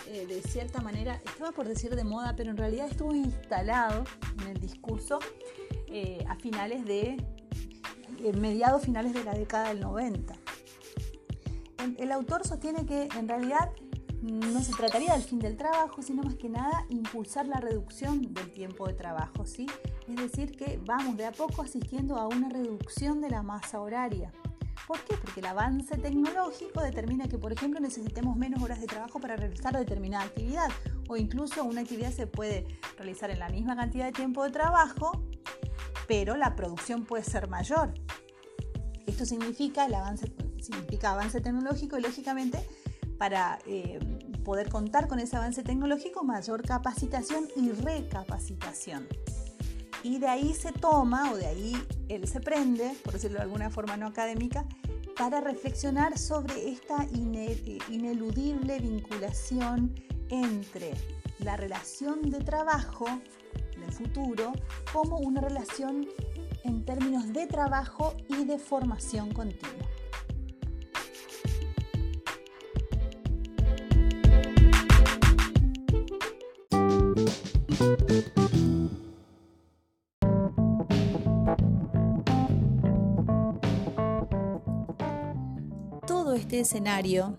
eh, 0.09 0.27
de 0.27 0.43
cierta 0.43 0.81
manera, 0.81 1.21
estaba 1.25 1.53
por 1.53 1.69
decir 1.69 1.95
de 1.95 2.05
moda, 2.05 2.35
pero 2.37 2.51
en 2.51 2.57
realidad 2.57 2.89
estuvo 2.91 3.15
instalado 3.15 4.05
en 4.41 4.49
el 4.49 4.61
discurso 4.61 5.19
eh, 5.87 6.25
a 6.29 6.37
finales 6.37 6.85
de, 6.85 7.17
mediados 8.35 8.83
finales 8.83 9.15
de 9.15 9.25
la 9.25 9.33
década 9.33 9.69
del 9.69 9.81
90 9.81 10.35
el 11.99 12.13
autor 12.13 12.47
sostiene 12.47 12.85
que 12.87 13.09
en 13.17 13.29
realidad 13.29 13.71
no 14.23 14.61
se 14.63 14.73
trataría 14.73 15.13
del 15.13 15.23
fin 15.23 15.39
del 15.39 15.57
trabajo, 15.57 16.03
sino 16.03 16.23
más 16.23 16.35
que 16.35 16.49
nada 16.49 16.85
impulsar 16.89 17.47
la 17.47 17.61
reducción 17.61 18.35
del 18.35 18.51
tiempo 18.51 18.87
de 18.87 18.95
trabajo, 18.95 19.47
¿sí? 19.47 19.67
Es 20.09 20.17
decir, 20.17 20.57
que 20.57 20.81
vamos 20.87 21.17
de 21.17 21.27
a 21.27 21.33
poco 21.33 21.63
asistiendo 21.63 22.17
a 22.17 22.27
una 22.27 22.49
reducción 22.49 23.21
de 23.21 23.29
la 23.29 23.43
masa 23.43 23.81
horaria. 23.81 24.33
¿Por 24.87 24.99
qué? 25.01 25.17
Porque 25.17 25.41
el 25.41 25.47
avance 25.47 25.99
tecnológico 25.99 26.81
determina 26.81 27.29
que, 27.29 27.37
por 27.37 27.53
ejemplo, 27.53 27.79
necesitemos 27.79 28.37
menos 28.37 28.63
horas 28.63 28.81
de 28.81 28.87
trabajo 28.87 29.21
para 29.21 29.37
realizar 29.37 29.77
determinada 29.77 30.25
actividad 30.25 30.69
o 31.09 31.17
incluso 31.19 31.63
una 31.63 31.83
actividad 31.83 32.11
se 32.11 32.27
puede 32.27 32.67
realizar 32.97 33.31
en 33.31 33.39
la 33.39 33.51
misma 33.51 33.77
cantidad 33.77 34.07
de 34.07 34.13
tiempo 34.13 34.45
de 34.45 34.51
trabajo, 34.51 35.23
pero 36.07 36.37
la 36.37 36.57
producción 36.57 37.05
puede 37.05 37.23
ser 37.23 37.49
mayor. 37.49 37.93
Esto 39.07 39.27
significa 39.27 39.85
el 39.85 39.95
avance 39.95 40.33
significa 40.61 41.19
tecnológico 41.31 41.99
y 41.99 42.03
lógicamente 42.03 42.67
para 43.19 43.59
eh, 43.67 43.99
poder 44.45 44.71
contar 44.71 45.09
con 45.09 45.19
ese 45.19 45.37
avance 45.37 45.63
tecnológico, 45.63 46.25
mayor 46.25 46.63
capacitación 46.63 47.49
y 47.57 47.73
recapacitación. 47.73 49.07
Y 50.03 50.19
de 50.19 50.29
ahí 50.29 50.55
se 50.55 50.73
toma, 50.73 51.33
o 51.33 51.37
de 51.37 51.47
ahí 51.47 51.77
él 52.09 52.27
se 52.29 52.41
prende, 52.41 52.95
por 53.03 53.15
decirlo 53.15 53.39
de 53.39 53.45
alguna 53.45 53.71
forma 53.71 53.97
no 53.97 54.07
académica, 54.07 54.65
para 55.17 55.41
reflexionar 55.41 56.17
sobre 56.17 56.71
esta 56.71 57.07
ineludible 57.89 58.79
vinculación 58.79 59.95
entre 60.29 60.95
la 61.41 61.57
relación 61.57 62.31
de 62.31 62.39
trabajo 62.41 63.07
en 63.75 63.83
el 63.83 63.93
futuro 63.93 64.53
como 64.93 65.19
una 65.19 65.41
relación 65.41 66.07
en 66.65 66.85
términos 66.85 67.33
de 67.33 67.47
trabajo 67.47 68.15
y 68.29 68.45
de 68.45 68.59
formación 68.59 69.33
continua. 69.33 69.88
Escenario, 86.61 87.37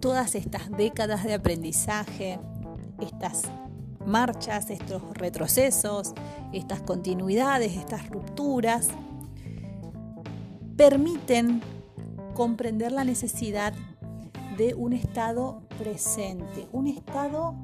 todas 0.00 0.34
estas 0.34 0.70
décadas 0.70 1.24
de 1.24 1.34
aprendizaje, 1.34 2.38
estas 3.00 3.42
marchas, 4.04 4.70
estos 4.70 5.02
retrocesos, 5.14 6.14
estas 6.52 6.80
continuidades, 6.82 7.76
estas 7.76 8.08
rupturas, 8.10 8.88
permiten 10.76 11.62
comprender 12.34 12.92
la 12.92 13.04
necesidad 13.04 13.72
de 14.58 14.74
un 14.74 14.92
estado 14.92 15.62
presente, 15.78 16.68
un 16.72 16.86
estado 16.86 17.54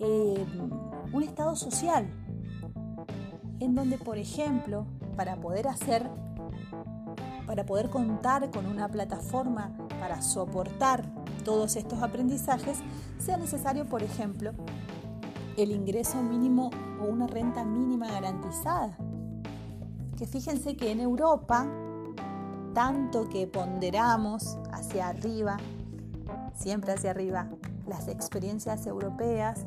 eh, 0.00 0.44
un 1.12 1.22
estado 1.22 1.56
social, 1.56 2.06
en 3.60 3.74
donde, 3.74 3.96
por 3.98 4.18
ejemplo, 4.18 4.86
para 5.16 5.36
poder 5.36 5.68
hacer, 5.68 6.08
para 7.46 7.64
poder 7.64 7.90
contar 7.90 8.50
con 8.50 8.66
una 8.66 8.88
plataforma 8.88 9.70
para 10.00 10.20
soportar 10.20 11.04
todos 11.44 11.76
estos 11.76 12.02
aprendizajes, 12.02 12.78
sea 13.18 13.36
necesario, 13.36 13.86
por 13.86 14.02
ejemplo, 14.02 14.52
el 15.56 15.70
ingreso 15.70 16.22
mínimo 16.22 16.70
o 17.00 17.04
una 17.04 17.26
renta 17.26 17.64
mínima 17.64 18.08
garantizada. 18.08 18.96
Que 20.18 20.26
fíjense 20.26 20.76
que 20.76 20.90
en 20.90 21.00
Europa, 21.00 21.66
tanto 22.74 23.28
que 23.28 23.46
ponderamos 23.46 24.58
hacia 24.72 25.08
arriba, 25.08 25.56
siempre 26.54 26.92
hacia 26.92 27.10
arriba, 27.10 27.48
las 27.86 28.08
experiencias 28.08 28.86
europeas 28.86 29.64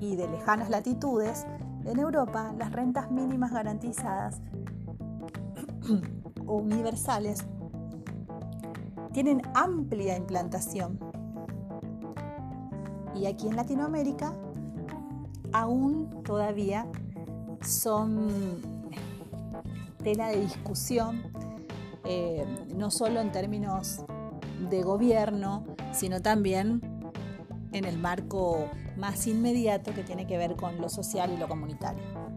y 0.00 0.16
de 0.16 0.28
lejanas 0.28 0.68
latitudes, 0.68 1.46
en 1.84 1.98
Europa 1.98 2.52
las 2.58 2.72
rentas 2.72 3.10
mínimas 3.10 3.52
garantizadas 3.52 4.40
universales 6.56 7.44
tienen 9.12 9.42
amplia 9.54 10.16
implantación. 10.16 10.98
Y 13.14 13.26
aquí 13.26 13.48
en 13.48 13.56
Latinoamérica 13.56 14.34
aún 15.52 16.22
todavía 16.24 16.86
son 17.62 18.28
tela 20.02 20.28
de 20.28 20.40
discusión, 20.40 21.22
eh, 22.04 22.44
no 22.76 22.90
solo 22.90 23.20
en 23.20 23.32
términos 23.32 24.04
de 24.70 24.82
gobierno, 24.82 25.64
sino 25.92 26.20
también 26.20 26.80
en 27.72 27.84
el 27.84 27.98
marco 27.98 28.68
más 28.96 29.26
inmediato 29.26 29.92
que 29.94 30.02
tiene 30.02 30.26
que 30.26 30.38
ver 30.38 30.56
con 30.56 30.80
lo 30.80 30.88
social 30.88 31.32
y 31.32 31.36
lo 31.36 31.48
comunitario. 31.48 32.27